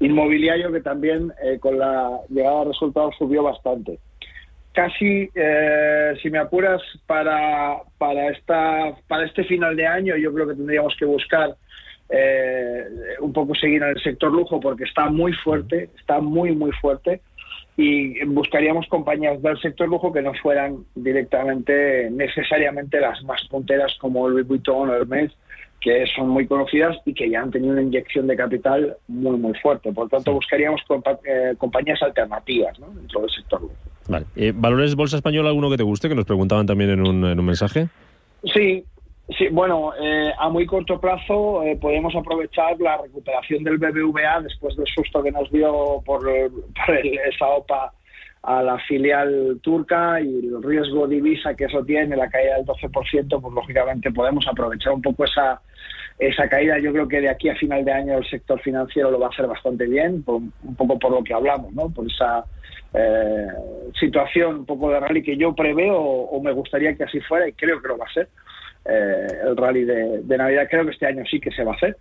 inmobiliario, 0.00 0.70
que 0.70 0.82
también 0.82 1.32
eh, 1.42 1.58
con 1.58 1.78
la 1.78 2.20
llegada 2.28 2.58
de 2.58 2.64
resultados 2.66 3.14
subió 3.16 3.42
bastante. 3.42 3.98
Casi, 4.74 5.30
eh, 5.34 6.12
si 6.20 6.28
me 6.28 6.40
apuras, 6.40 6.82
para, 7.06 7.78
para, 7.96 8.28
esta, 8.32 8.94
para 9.08 9.24
este 9.24 9.44
final 9.44 9.76
de 9.76 9.86
año, 9.86 10.14
yo 10.18 10.30
creo 10.34 10.46
que 10.46 10.56
tendríamos 10.56 10.94
que 10.98 11.06
buscar 11.06 11.56
un 13.22 13.32
poco 13.32 13.54
seguir 13.54 13.82
en 13.82 13.88
el 13.88 14.02
sector 14.02 14.30
lujo 14.30 14.60
porque 14.60 14.84
está 14.84 15.08
muy 15.08 15.32
fuerte, 15.32 15.88
está 15.98 16.20
muy, 16.20 16.54
muy 16.54 16.70
fuerte 16.72 17.22
y 17.76 18.24
buscaríamos 18.26 18.86
compañías 18.86 19.40
del 19.42 19.58
sector 19.60 19.88
lujo 19.88 20.12
que 20.12 20.22
no 20.22 20.34
fueran 20.34 20.84
directamente 20.94 22.10
necesariamente 22.10 23.00
las 23.00 23.22
más 23.24 23.42
punteras 23.48 23.96
como 23.98 24.28
Louis 24.28 24.46
Vuitton 24.46 24.90
o 24.90 24.94
Hermes 24.94 25.32
que 25.80 26.06
son 26.14 26.28
muy 26.28 26.46
conocidas 26.46 26.96
y 27.04 27.12
que 27.12 27.28
ya 27.28 27.42
han 27.42 27.50
tenido 27.50 27.72
una 27.72 27.82
inyección 27.82 28.28
de 28.28 28.36
capital 28.36 28.96
muy 29.08 29.36
muy 29.36 29.52
fuerte. 29.54 29.92
Por 29.92 30.08
tanto, 30.08 30.32
buscaríamos 30.32 30.80
eh, 31.24 31.54
compañías 31.58 32.00
alternativas 32.02 32.78
dentro 32.94 33.22
del 33.22 33.30
sector 33.30 33.62
lujo. 33.62 33.74
Vale. 34.08 34.26
Eh, 34.36 34.52
¿Valores 34.54 34.94
Bolsa 34.94 35.16
Española 35.16 35.48
alguno 35.48 35.70
que 35.70 35.76
te 35.76 35.82
guste? 35.82 36.08
Que 36.08 36.14
nos 36.14 36.24
preguntaban 36.24 36.66
también 36.66 36.90
en 36.90 37.00
un, 37.00 37.24
en 37.24 37.38
un 37.38 37.44
mensaje. 37.44 37.88
Sí, 38.44 38.84
Sí, 39.38 39.48
bueno, 39.50 39.92
eh, 40.00 40.32
a 40.36 40.48
muy 40.48 40.66
corto 40.66 41.00
plazo 41.00 41.62
eh, 41.62 41.76
podemos 41.80 42.14
aprovechar 42.16 42.78
la 42.80 42.96
recuperación 42.98 43.62
del 43.62 43.78
BBVA 43.78 44.40
después 44.42 44.76
del 44.76 44.86
susto 44.86 45.22
que 45.22 45.30
nos 45.30 45.50
dio 45.50 46.02
por, 46.04 46.20
por 46.22 46.96
esa 46.96 47.46
OPA 47.46 47.92
a 48.42 48.62
la 48.62 48.78
filial 48.80 49.60
turca 49.62 50.20
y 50.20 50.48
el 50.48 50.62
riesgo 50.62 51.06
divisa 51.06 51.54
que 51.54 51.64
eso 51.64 51.84
tiene, 51.84 52.16
la 52.16 52.28
caída 52.28 52.56
del 52.56 52.66
12%, 52.66 53.40
pues 53.40 53.54
lógicamente 53.54 54.10
podemos 54.10 54.46
aprovechar 54.48 54.92
un 54.92 55.02
poco 55.02 55.24
esa, 55.24 55.60
esa 56.18 56.48
caída. 56.48 56.78
Yo 56.78 56.92
creo 56.92 57.06
que 57.06 57.20
de 57.20 57.28
aquí 57.28 57.48
a 57.48 57.54
final 57.54 57.84
de 57.84 57.92
año 57.92 58.18
el 58.18 58.28
sector 58.28 58.60
financiero 58.60 59.10
lo 59.10 59.20
va 59.20 59.26
a 59.26 59.30
hacer 59.30 59.46
bastante 59.46 59.86
bien, 59.86 60.24
un 60.26 60.76
poco 60.76 60.98
por 60.98 61.12
lo 61.12 61.22
que 61.22 61.34
hablamos, 61.34 61.72
¿no? 61.72 61.88
por 61.90 62.06
esa 62.06 62.44
eh, 62.94 63.46
situación 63.98 64.56
un 64.56 64.66
poco 64.66 64.90
de 64.90 65.00
rally 65.00 65.22
que 65.22 65.36
yo 65.36 65.54
preveo 65.54 65.96
o 65.96 66.42
me 66.42 66.52
gustaría 66.52 66.96
que 66.96 67.04
así 67.04 67.20
fuera 67.20 67.48
y 67.48 67.52
creo 67.52 67.80
que 67.80 67.88
lo 67.88 67.96
va 67.96 68.06
a 68.06 68.12
ser. 68.12 68.28
Eh, 68.84 69.26
el 69.44 69.56
rally 69.56 69.84
de, 69.84 70.36
Navidad. 70.36 70.66
Creo 70.68 70.84
que 70.84 70.90
este 70.90 71.06
año 71.06 71.24
sí 71.30 71.38
que 71.38 71.52
se 71.52 71.62
va 71.62 71.72
a 71.72 71.76
hacer 71.76 71.96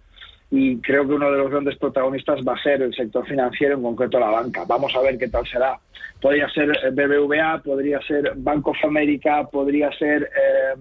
y 0.50 0.78
creo 0.78 1.08
que 1.08 1.14
uno 1.14 1.32
de 1.32 1.38
los 1.38 1.52
grandes 1.52 1.78
protagonistas 1.78 2.40
va 2.46 2.54
a 2.56 2.64
ser 2.64 2.82
el 2.82 2.94
sector 2.94 3.26
financiero, 3.26 3.76
en 3.76 3.84
concreto 3.84 4.20
la 4.20 4.32
banca. 4.32 4.66
Vamos 4.68 4.94
a 4.96 5.02
ver 5.02 5.18
qué 5.18 5.30
tal 5.30 5.46
será. 5.46 5.80
Podría 6.20 6.50
ser 6.50 6.70
BBVA, 6.92 7.62
podría 7.64 8.02
ser 8.02 8.34
Bank 8.36 8.68
of 8.68 8.84
America, 8.84 9.48
podría 9.50 9.92
ser 9.94 10.24
eh, 10.24 10.76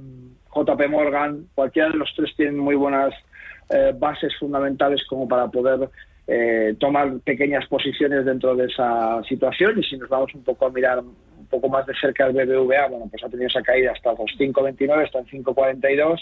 JP 0.54 0.88
Morgan. 0.88 1.47
Cualquiera 1.54 1.90
de 1.90 1.99
los 1.99 2.12
tres 2.16 2.35
tienen 2.35 2.59
muy 2.59 2.76
buenas 2.76 3.14
eh, 3.69 3.92
bases 3.97 4.35
fundamentales 4.38 5.04
como 5.07 5.28
para 5.28 5.49
poder 5.49 5.88
tomar 6.78 7.19
pequeñas 7.25 7.66
posiciones 7.66 8.25
dentro 8.25 8.54
de 8.54 8.66
esa 8.66 9.21
situación. 9.25 9.80
Y 9.80 9.83
si 9.83 9.97
nos 9.97 10.09
vamos 10.09 10.33
un 10.33 10.45
poco 10.45 10.66
a 10.66 10.71
mirar 10.71 11.02
poco 11.50 11.69
más 11.69 11.87
de 11.87 11.95
cerca 11.95 12.26
el 12.26 12.33
BBVA, 12.33 12.88
bueno, 12.88 13.07
pues 13.11 13.23
ha 13.23 13.28
tenido 13.28 13.49
esa 13.49 13.62
caída 13.62 13.92
hasta 13.92 14.12
los 14.12 14.30
5,29, 14.38 15.04
está 15.04 15.19
en 15.19 15.26
5,42, 15.26 16.21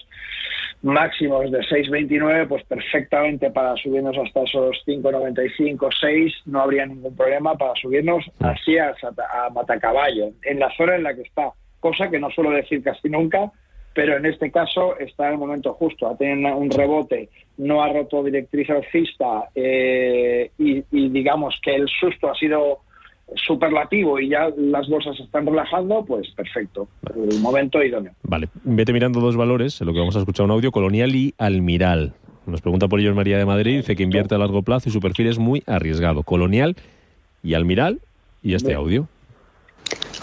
máximos 0.83 1.51
de 1.51 1.59
6,29, 1.61 2.49
pues 2.49 2.65
perfectamente 2.65 3.51
para 3.51 3.77
subirnos 3.77 4.17
hasta 4.17 4.43
esos 4.43 4.83
5,95, 4.87 5.89
6, 6.01 6.35
no 6.47 6.63
habría 6.63 6.87
ningún 6.87 7.15
problema 7.15 7.55
para 7.57 7.75
subirnos 7.77 8.25
así 8.41 8.79
a, 8.79 8.95
Matacaballo, 9.55 10.31
en 10.43 10.59
la 10.59 10.75
zona 10.77 10.97
en 10.97 11.03
la 11.05 11.15
que 11.15 11.23
está, 11.23 11.53
cosa 11.81 12.11
que 12.11 12.19
no 12.19 12.31
suelo 12.31 12.51
decir 12.51 12.83
casi 12.83 13.09
nunca, 13.09 13.53
pero 13.95 14.17
en 14.17 14.27
este 14.27 14.51
caso 14.51 14.97
está 14.99 15.27
en 15.27 15.33
el 15.33 15.39
momento 15.39 15.75
justo, 15.75 16.09
ha 16.09 16.17
tenido 16.17 16.57
un 16.57 16.71
rebote, 16.71 17.29
no 17.57 17.83
ha 17.83 17.93
roto 17.93 18.23
directriz 18.23 18.71
alcista 18.71 19.49
eh, 19.55 20.51
y 20.59 21.09
digamos 21.09 21.59
que 21.63 21.75
el 21.75 21.89
susto 21.89 22.31
ha 22.31 22.35
sido 22.35 22.81
superlativo 23.37 24.19
y 24.19 24.31
ya 24.31 24.49
las 24.57 24.89
bolsas 24.89 25.17
se 25.17 25.23
están 25.23 25.47
relajando, 25.47 26.05
pues 26.05 26.29
perfecto, 26.31 26.89
el 27.15 27.41
momento 27.41 27.83
idóneo. 27.83 28.13
Vale, 28.23 28.49
vete 28.65 28.93
mirando 28.93 29.21
dos 29.21 29.37
valores, 29.37 29.81
en 29.81 29.87
lo 29.87 29.93
que 29.93 29.99
vamos 29.99 30.17
a 30.17 30.21
escuchar 30.21 30.47
un 30.47 30.53
audio, 30.53 30.73
Colonial 30.73 31.15
y 31.15 31.35
Almiral. 31.39 32.15
Nos 32.47 32.63
pregunta 32.63 32.89
por 32.89 33.01
ello 33.01 33.15
María 33.15 33.37
de 33.37 33.45
Madrid, 33.45 33.77
dice 33.77 33.95
que 33.95 34.03
invierte 34.03 34.35
a 34.35 34.39
largo 34.39 34.63
plazo 34.63 34.89
y 34.89 34.93
su 34.93 35.01
perfil 35.01 35.27
es 35.27 35.39
muy 35.39 35.63
arriesgado. 35.67 36.23
Colonial 36.23 36.77
y 37.43 37.55
Almiral 37.55 38.01
y 38.43 38.55
este 38.55 38.75
audio. 38.75 39.07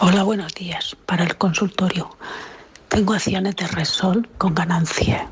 Hola, 0.02 0.24
buenos 0.24 0.54
días. 0.56 0.98
Para 1.06 1.24
el 1.24 1.36
consultorio, 1.38 2.10
tengo 2.90 3.14
acciones 3.14 3.56
de 3.56 3.68
Resol 3.68 4.28
con 4.38 4.56
ganancia. 4.56 5.30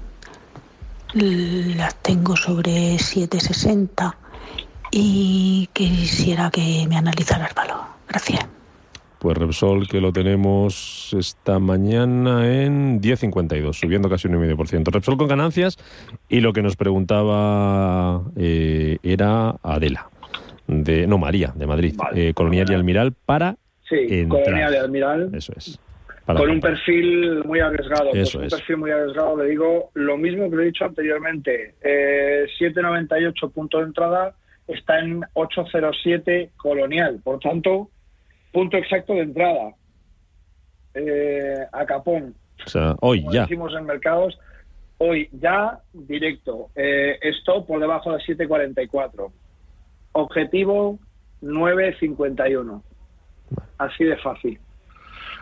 Las 1.15 1.95
tengo 2.01 2.35
sobre 2.35 2.97
760 2.97 4.15
y 4.95 5.67
quisiera 5.73 6.51
que 6.51 6.85
me 6.87 6.95
analizara 6.95 7.47
el 7.47 7.53
valor. 7.55 7.81
Gracias. 8.07 8.47
Pues 9.19 9.37
Repsol, 9.37 9.87
que 9.87 10.01
lo 10.01 10.11
tenemos 10.11 11.15
esta 11.17 11.57
mañana 11.57 12.45
en 12.45 13.01
10.52, 13.01 13.73
subiendo 13.73 14.09
casi 14.09 14.27
un 14.27 14.35
1,5%. 14.35 14.91
Repsol 14.91 15.17
con 15.17 15.27
ganancias 15.27 15.77
y 16.27 16.41
lo 16.41 16.53
que 16.53 16.61
nos 16.61 16.75
preguntaba 16.75 18.21
eh, 18.35 18.97
era 19.01 19.55
Adela, 19.63 20.09
de 20.67 21.07
no 21.07 21.17
María, 21.17 21.53
de 21.55 21.65
Madrid, 21.65 21.95
eh, 22.13 22.33
Colonial 22.35 22.69
y 22.69 22.73
Almiral 22.73 23.13
para 23.13 23.55
Sí, 23.89 24.27
Colonial 24.27 24.73
y 24.73 24.77
Almiral. 24.77 25.29
Eso 25.33 25.53
es. 25.55 25.79
con 26.25 26.49
un 26.49 26.59
perfil 26.59 27.43
muy 27.45 27.59
arriesgado. 27.59 28.11
Eso 28.13 28.39
pues 28.39 28.53
un 28.53 28.57
perfil 28.57 28.77
muy 28.77 28.91
arriesgado, 28.91 29.37
le 29.37 29.49
digo 29.49 29.89
lo 29.93 30.17
mismo 30.17 30.49
que 30.49 30.55
lo 30.55 30.61
he 30.61 30.65
dicho 30.65 30.85
anteriormente. 30.85 31.75
Eh, 31.81 32.45
7,98 32.59 33.51
punto 33.51 33.79
de 33.79 33.85
entrada, 33.85 34.35
está 34.67 34.99
en 34.99 35.21
807 35.33 36.51
colonial. 36.57 37.19
Por 37.23 37.39
tanto, 37.39 37.89
punto 38.51 38.77
exacto 38.77 39.13
de 39.13 39.21
entrada 39.21 39.73
eh, 40.93 41.65
a 41.71 41.85
Capón. 41.85 42.35
O 42.65 42.69
sea, 42.69 42.95
hoy 43.01 43.25
ya. 43.31 43.41
Decimos 43.41 43.73
en 43.75 43.85
mercados, 43.85 44.37
hoy 44.97 45.29
ya 45.33 45.79
directo. 45.91 46.69
Eh, 46.75 47.17
stop 47.39 47.67
por 47.67 47.79
debajo 47.79 48.13
de 48.13 48.19
744. 48.19 49.31
Objetivo 50.13 50.99
951. 51.41 52.83
Así 53.77 54.03
de 54.03 54.17
fácil. 54.17 54.59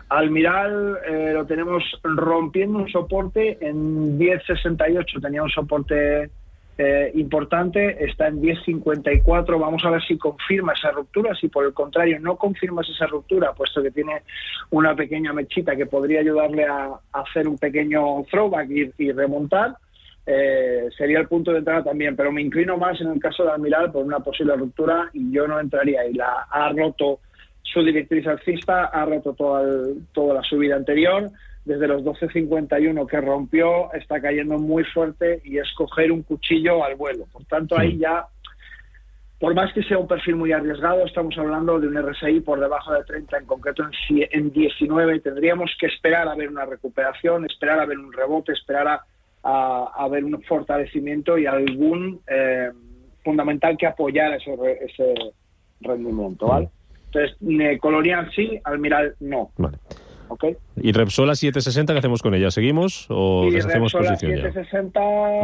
Almiral 0.08 0.98
eh, 1.08 1.30
lo 1.32 1.46
tenemos 1.46 1.82
rompiendo 2.02 2.78
un 2.78 2.88
soporte 2.90 3.58
en 3.60 4.18
1068. 4.18 5.20
Tenía 5.20 5.42
un 5.42 5.50
soporte 5.50 6.30
eh, 6.78 7.12
importante, 7.14 8.02
está 8.04 8.28
en 8.28 8.40
10.54. 8.40 9.60
Vamos 9.60 9.84
a 9.84 9.90
ver 9.90 10.02
si 10.02 10.16
confirma 10.16 10.72
esa 10.72 10.90
ruptura. 10.90 11.34
Si 11.34 11.48
por 11.48 11.66
el 11.66 11.74
contrario 11.74 12.18
no 12.20 12.36
confirma 12.36 12.82
esa 12.82 13.06
ruptura, 13.06 13.52
puesto 13.52 13.82
que 13.82 13.90
tiene 13.90 14.22
una 14.70 14.94
pequeña 14.94 15.32
mechita 15.32 15.76
que 15.76 15.86
podría 15.86 16.20
ayudarle 16.20 16.64
a, 16.64 16.90
hacer 17.12 17.46
un 17.46 17.58
pequeño 17.58 18.24
throwback 18.30 18.70
y, 18.96 19.12
remontar, 19.12 19.76
eh, 20.24 20.88
sería 20.96 21.18
el 21.18 21.28
punto 21.28 21.52
de 21.52 21.58
entrada 21.58 21.84
también. 21.84 22.16
Pero 22.16 22.32
me 22.32 22.40
inclino 22.40 22.78
más 22.78 23.00
en 23.00 23.08
el 23.08 23.20
caso 23.20 23.44
de 23.44 23.52
Almiral 23.52 23.92
por 23.92 24.04
una 24.04 24.20
posible 24.20 24.56
ruptura 24.56 25.10
y 25.12 25.30
yo 25.30 25.46
no 25.46 25.60
entraría. 25.60 26.06
Y 26.06 26.14
la 26.14 26.46
ha 26.50 26.70
roto 26.70 27.20
su 27.62 27.82
directriz 27.82 28.26
alcista, 28.26 28.86
ha 28.86 29.04
roto 29.04 29.34
toda, 29.34 29.62
toda 30.12 30.34
la 30.34 30.42
subida 30.42 30.76
anterior 30.76 31.30
desde 31.64 31.86
los 31.86 32.02
12.51 32.02 33.06
que 33.06 33.20
rompió, 33.20 33.92
está 33.92 34.20
cayendo 34.20 34.58
muy 34.58 34.84
fuerte 34.84 35.40
y 35.44 35.58
es 35.58 35.72
coger 35.74 36.10
un 36.10 36.22
cuchillo 36.22 36.84
al 36.84 36.96
vuelo. 36.96 37.26
Por 37.32 37.44
tanto, 37.44 37.78
ahí 37.78 37.98
ya 37.98 38.26
por 39.42 39.56
más 39.56 39.72
que 39.72 39.82
sea 39.82 39.98
un 39.98 40.06
perfil 40.06 40.36
muy 40.36 40.52
arriesgado, 40.52 41.04
estamos 41.04 41.36
hablando 41.36 41.80
de 41.80 41.88
un 41.88 41.96
RSI 41.96 42.42
por 42.42 42.60
debajo 42.60 42.92
de 42.92 43.02
30, 43.02 43.38
en 43.38 43.46
concreto 43.46 43.82
en, 43.82 44.28
en 44.30 44.52
19. 44.52 45.18
Tendríamos 45.18 45.68
que 45.80 45.86
esperar 45.86 46.28
a 46.28 46.36
ver 46.36 46.48
una 46.48 46.64
recuperación, 46.64 47.44
esperar 47.46 47.80
a 47.80 47.86
ver 47.86 47.98
un 47.98 48.12
rebote, 48.12 48.52
esperar 48.52 49.00
a, 49.42 49.92
a, 49.96 50.08
ver 50.08 50.24
un 50.24 50.40
fortalecimiento 50.44 51.36
y 51.38 51.46
algún 51.46 52.20
eh, 52.28 52.70
fundamental 53.24 53.76
que 53.76 53.88
apoyar 53.88 54.32
ese, 54.34 54.52
ese 54.80 55.14
rendimiento. 55.80 56.46
¿vale? 56.46 56.68
Entonces, 57.06 57.36
Colonial 57.80 58.30
sí, 58.36 58.60
Almiral 58.62 59.16
no. 59.18 59.50
Vale. 59.58 59.76
¿Okay? 60.32 60.56
¿Y 60.76 60.92
Repsol 60.92 61.28
a 61.30 61.34
760 61.34 61.92
qué 61.92 61.98
hacemos 61.98 62.22
con 62.22 62.34
ella? 62.34 62.50
¿Seguimos 62.50 63.06
o 63.10 63.44
y 63.44 63.50
deshacemos 63.52 63.92
Repsol 63.92 64.06
a 64.06 64.14
posición 64.14 64.52
760 64.52 65.00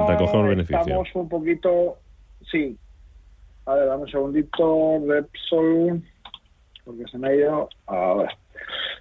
Recoger 0.09 0.49
beneficio. 0.49 0.81
estamos 0.81 1.09
un 1.15 1.29
poquito... 1.29 1.99
Sí. 2.51 2.77
A 3.67 3.75
ver, 3.75 3.87
dame 3.87 4.03
un 4.03 4.09
segundito. 4.09 5.03
Repsol... 5.07 6.03
Porque 6.85 7.05
se 7.11 7.19
me 7.19 7.29
ha 7.29 7.35
ido... 7.35 7.69
A 7.87 8.15
ver. 8.15 8.31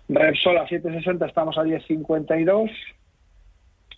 Repsol 0.10 0.58
a 0.58 0.68
760 0.68 1.26
estamos 1.26 1.58
a 1.58 1.64
1052. 1.64 2.70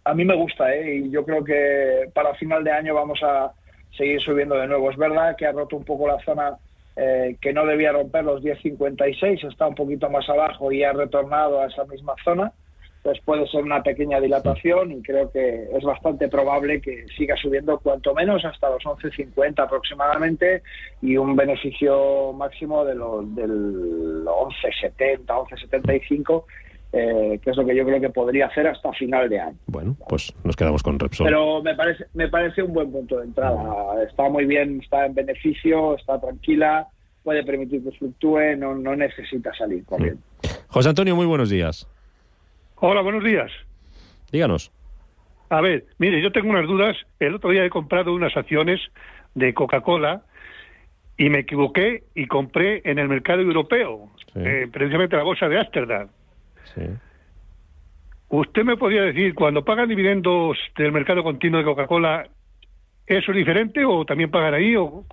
A 0.06 0.14
mí 0.14 0.26
me 0.26 0.36
gusta, 0.36 0.74
¿eh? 0.74 0.98
Y 0.98 1.12
yo 1.12 1.26
creo 1.26 1.44
que 1.44 2.10
para 2.14 2.36
final 2.36 2.64
de 2.64 2.72
año 2.72 2.94
vamos 2.94 3.20
a 3.24 3.52
seguir 3.98 4.22
subiendo 4.22 4.56
de 4.56 4.68
nuevo. 4.68 4.90
Es 4.92 4.98
verdad 4.98 5.36
que 5.36 5.46
ha 5.46 5.52
roto 5.52 5.76
un 5.76 5.86
poco 5.86 6.08
la 6.08 6.20
zona 6.24 6.58
eh, 7.02 7.38
que 7.40 7.54
no 7.54 7.66
debía 7.66 7.94
romper 7.94 8.26
los 8.26 8.42
10.56, 8.44 9.48
está 9.48 9.68
un 9.68 9.76
poquito 9.76 10.10
más 10.10 10.28
abajo 10.28 10.70
y 10.72 10.84
ha 10.84 10.92
retornado 10.92 11.62
a 11.62 11.68
esa 11.68 11.86
misma 11.86 12.14
zona. 12.26 12.52
Entonces 12.98 13.24
puede 13.24 13.48
ser 13.48 13.64
una 13.64 13.82
pequeña 13.82 14.20
dilatación 14.20 14.92
y 14.92 15.02
creo 15.02 15.32
que 15.32 15.70
es 15.74 15.84
bastante 15.86 16.28
probable 16.28 16.82
que 16.82 17.06
siga 17.18 17.38
subiendo 17.38 17.80
cuanto 17.80 18.14
menos 18.14 18.44
hasta 18.44 18.70
los 18.70 18.84
11.50 18.84 19.64
aproximadamente 19.64 20.62
y 21.02 21.16
un 21.16 21.34
beneficio 21.38 22.34
máximo 22.34 22.84
de 22.84 22.96
los, 22.96 23.34
del 23.36 24.26
11.70, 24.26 25.26
11.75 25.26 26.44
eh, 26.92 27.40
que 27.44 27.52
es 27.52 27.58
lo 27.58 27.66
que 27.66 27.76
yo 27.76 27.86
creo 27.86 28.02
que 28.02 28.10
podría 28.10 28.48
hacer 28.48 28.68
hasta 28.68 28.92
final 28.94 29.30
de 29.30 29.40
año. 29.40 29.58
Bueno, 29.68 29.96
pues 30.08 30.34
nos 30.44 30.56
quedamos 30.56 30.82
con 30.84 30.98
Repsol. 31.00 31.28
Pero 31.28 31.62
me 31.62 31.76
parece, 31.76 32.06
me 32.14 32.28
parece 32.30 32.64
un 32.64 32.74
buen 32.74 32.92
punto 32.92 33.20
de 33.20 33.26
entrada. 33.26 34.04
Está 34.04 34.28
muy 34.30 34.46
bien, 34.46 34.80
está 34.82 35.06
en 35.06 35.14
beneficio, 35.14 35.96
está 35.96 36.20
tranquila, 36.20 36.88
puede 37.24 37.44
permitir 37.44 37.84
que 37.84 37.92
fluctúe, 37.92 38.56
no, 38.58 38.76
no 38.76 38.96
necesita 38.96 39.54
salir 39.54 39.86
corriendo. 39.86 40.22
José 40.68 40.90
Antonio, 40.90 41.16
muy 41.16 41.26
buenos 41.26 41.50
días. 41.50 41.88
Hola, 42.78 43.02
buenos 43.02 43.24
días. 43.24 43.52
Díganos. 44.32 44.72
A 45.50 45.62
ver, 45.62 45.86
mire, 45.98 46.22
yo 46.22 46.32
tengo 46.32 46.50
unas 46.50 46.68
dudas. 46.68 46.96
El 47.20 47.36
otro 47.36 47.50
día 47.50 47.66
he 47.66 47.70
comprado 47.70 48.14
unas 48.14 48.36
acciones 48.38 48.80
de 49.36 49.54
Coca-Cola 49.54 50.22
y 51.18 51.30
me 51.30 51.40
equivoqué 51.40 52.04
y 52.16 52.28
compré 52.28 52.82
en 52.86 53.00
el 53.00 53.10
mercado 53.10 53.42
europeo, 53.42 54.10
Sí. 54.34 54.40
eh, 54.46 54.68
precisamente 54.72 55.18
la 55.18 55.24
bolsa 55.24 55.50
de 55.50 55.60
Ámsterdam. 55.60 56.08
Sí. 56.76 56.82
¿Usted 58.30 58.64
me 58.64 58.78
podría 58.78 59.04
decir, 59.04 59.34
cuando 59.34 59.66
pagan 59.66 59.90
dividendos 59.90 60.58
del 60.78 60.92
mercado 60.92 61.24
continuo 61.24 61.60
de 61.60 61.66
Coca-Cola, 61.66 62.28
¿eso 63.08 63.32
es 63.32 63.38
diferente 63.38 63.84
o 63.86 64.06
también 64.06 64.30
pagan 64.30 64.54
ahí? 64.54 64.76
O, 64.76 65.04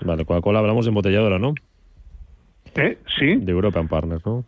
Vale, 0.00 0.24
Coca-Cola 0.24 0.60
hablamos 0.60 0.84
de 0.84 0.88
embotelladora, 0.88 1.38
¿no? 1.38 1.54
¿Eh? 2.76 2.98
Sí. 3.18 3.36
De 3.36 3.52
European 3.52 3.88
Partners, 3.88 4.24
¿no? 4.24 4.44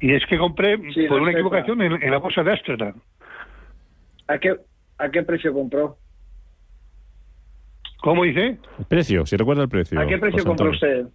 Y 0.00 0.14
es 0.14 0.24
que 0.26 0.38
compré 0.38 0.78
Sí, 0.92 1.06
por 1.06 1.20
una 1.20 1.32
equivocación 1.32 1.82
en, 1.82 2.02
en 2.02 2.10
la 2.10 2.18
bolsa 2.18 2.42
de 2.42 2.52
Ámsterdam. 2.52 2.94
¿A 4.28 4.38
qué, 4.38 4.56
¿A 4.98 5.10
qué 5.10 5.22
precio 5.22 5.52
compró? 5.52 5.96
¿Cómo 8.00 8.24
dice? 8.24 8.58
El 8.78 8.84
precio, 8.86 9.26
si 9.26 9.36
recuerda 9.36 9.62
el 9.62 9.68
precio. 9.68 10.00
¿A 10.00 10.06
qué 10.06 10.18
precio 10.18 10.44
compró 10.44 10.70
usted? 10.70 11.06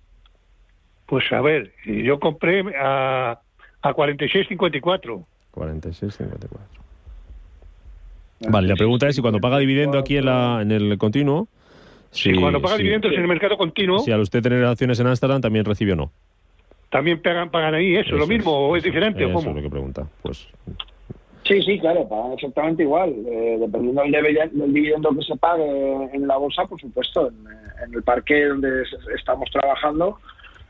Pues 1.05 1.31
a 1.31 1.41
ver, 1.41 1.73
yo 1.85 2.19
compré 2.19 2.63
a, 2.77 3.39
a 3.83 3.93
46.54. 3.93 5.23
46,54. 5.53 6.37
Vale, 8.49 8.67
la 8.67 8.75
pregunta 8.75 9.07
es 9.07 9.15
si 9.15 9.21
cuando 9.21 9.39
paga 9.39 9.57
dividendo 9.59 9.97
aquí 9.99 10.17
en, 10.17 10.25
la, 10.25 10.59
en 10.61 10.71
el 10.71 10.97
continuo. 10.97 11.47
Si 12.11 12.33
cuando 12.35 12.61
paga 12.61 12.75
si- 12.75 12.83
dividendos 12.83 13.13
en 13.13 13.21
el 13.21 13.27
mercado 13.27 13.57
continuo, 13.57 13.99
Si 13.99 14.11
al 14.11 14.19
usted 14.21 14.41
tener 14.41 14.63
acciones 14.65 14.99
en 14.99 15.07
Amsterdam 15.07 15.41
también 15.41 15.65
recibe 15.65 15.93
o 15.93 15.95
no. 15.95 16.11
también 16.89 17.21
pagan, 17.21 17.49
pagan 17.49 17.73
ahí 17.75 17.95
eso, 17.95 18.11
lo 18.11 18.17
Eso 18.23 18.27
mismo, 18.27 18.51
o 18.51 18.75
es 18.75 18.83
eso 18.83 18.91
diferente, 18.91 19.25
o 19.25 19.29
Eso 19.29 19.37
cómo. 19.37 19.49
es 19.51 19.55
lo 19.55 19.61
que 19.61 19.69
pregunta. 19.69 20.07
Pues 20.21 20.47
Sí, 21.45 21.61
sí, 21.63 21.77
claro, 21.79 22.07
pagan 22.07 22.33
exactamente 22.33 22.83
igual. 22.83 23.13
Eh, 23.27 23.57
dependiendo 23.59 24.01
del, 24.03 24.11
debe- 24.11 24.49
del 24.51 24.73
dividendo 24.73 25.09
que 25.09 25.23
se 25.23 25.35
pague 25.35 26.09
en 26.13 26.27
la 26.27 26.37
bolsa, 26.37 26.65
por 26.65 26.79
supuesto, 26.79 27.27
en, 27.29 27.35
en 27.87 27.93
el 27.95 28.03
parque 28.03 28.45
donde 28.45 28.83
es- 28.83 28.95
estamos 29.17 29.49
trabajando, 29.51 30.19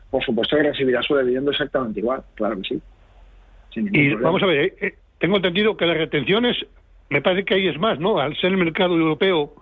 por 0.10 0.24
supuesto 0.24 0.56
que 0.58 0.64
recibirá 0.64 1.02
su 1.04 1.16
dividendo 1.18 1.52
exactamente 1.52 2.00
igual, 2.00 2.24
claro 2.36 2.56
que 2.58 2.64
sí. 2.70 2.82
Sin 3.74 3.88
Y 3.88 4.10
problema. 4.10 4.22
vamos 4.22 4.44
a 4.44 4.46
ver, 4.46 4.66
eh, 4.66 4.74
eh, 4.82 4.94
tengo 5.20 5.38
entendido 5.38 5.76
que 5.78 5.86
las 5.86 5.98
retenciones, 5.98 6.58
me 7.10 7.22
parece 7.22 7.46
que 7.46 7.56
ahí 7.56 7.68
es 7.68 7.80
más, 7.80 8.00
¿no? 8.00 8.20
Al 8.20 8.36
ser 8.38 8.52
el 8.52 8.58
mercado 8.58 8.96
europeo, 8.96 9.54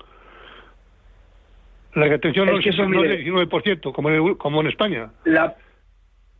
la 1.95 2.07
retención 2.07 2.47
Es 2.49 2.53
no 2.55 2.59
que 2.61 2.69
es 2.69 2.77
no 2.77 3.03
es 3.03 3.09
del 3.09 3.25
19%, 3.25 3.91
como 3.93 4.09
en, 4.09 4.35
como 4.35 4.61
en 4.61 4.67
España. 4.67 5.11
La, 5.25 5.55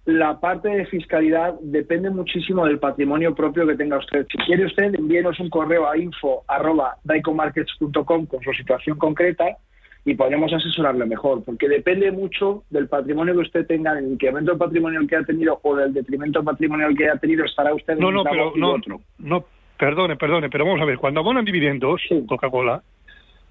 la 0.05 0.39
parte 0.39 0.69
de 0.69 0.85
fiscalidad 0.85 1.55
depende 1.61 2.09
muchísimo 2.09 2.65
del 2.65 2.79
patrimonio 2.79 3.35
propio 3.35 3.67
que 3.67 3.75
tenga 3.75 3.97
usted. 3.97 4.25
Si 4.31 4.37
quiere 4.39 4.65
usted, 4.65 4.95
envíenos 4.95 5.39
un 5.39 5.49
correo 5.49 5.89
a 5.89 5.97
info 5.97 6.43
arroba 6.47 6.95
daicomarkets.com 7.03 8.25
con 8.25 8.41
su 8.41 8.53
situación 8.53 8.97
concreta 8.97 9.57
y 10.03 10.15
podremos 10.15 10.51
asesorarle 10.51 11.05
mejor, 11.05 11.43
porque 11.43 11.67
depende 11.69 12.11
mucho 12.11 12.63
del 12.69 12.87
patrimonio 12.87 13.33
que 13.35 13.41
usted 13.41 13.67
tenga, 13.67 13.93
del 13.93 14.11
incremento 14.13 14.57
patrimonial 14.57 15.07
que 15.07 15.15
ha 15.15 15.23
tenido 15.23 15.59
o 15.61 15.75
del 15.75 15.93
detrimento 15.93 16.43
patrimonial 16.43 16.95
que 16.97 17.07
ha 17.09 17.17
tenido, 17.17 17.45
estará 17.45 17.73
usted 17.73 17.93
en 17.93 17.99
No, 17.99 18.07
un 18.07 18.13
no, 18.15 18.23
ramo 18.23 18.51
pero 18.53 18.57
no, 18.57 18.71
otro. 18.71 19.01
no, 19.19 19.45
perdone, 19.77 20.15
perdone, 20.15 20.49
pero 20.49 20.65
vamos 20.65 20.81
a 20.81 20.85
ver, 20.85 20.97
cuando 20.97 21.19
abonan 21.19 21.45
dividendos, 21.45 22.01
Sí. 22.09 22.23
Coca-Cola, 22.27 22.81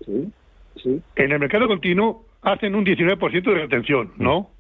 Sí, 0.05 0.29
sí. 0.83 1.01
en 1.17 1.33
el 1.33 1.39
mercado 1.39 1.69
continuo 1.69 2.25
hacen 2.43 2.75
un 2.75 2.85
19% 2.85 3.43
de 3.43 3.55
retención, 3.61 4.13
¿no? 4.17 4.51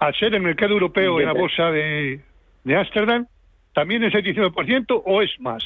Al 0.00 0.14
ser 0.14 0.34
el 0.34 0.42
mercado 0.42 0.72
europeo 0.72 1.20
en 1.20 1.26
la 1.26 1.34
bolsa 1.34 1.70
de, 1.70 2.20
de 2.64 2.76
Ámsterdam, 2.76 3.26
¿también 3.74 4.02
es 4.02 4.14
el 4.14 4.24
19% 4.24 5.02
o 5.04 5.22
es 5.22 5.30
más? 5.40 5.62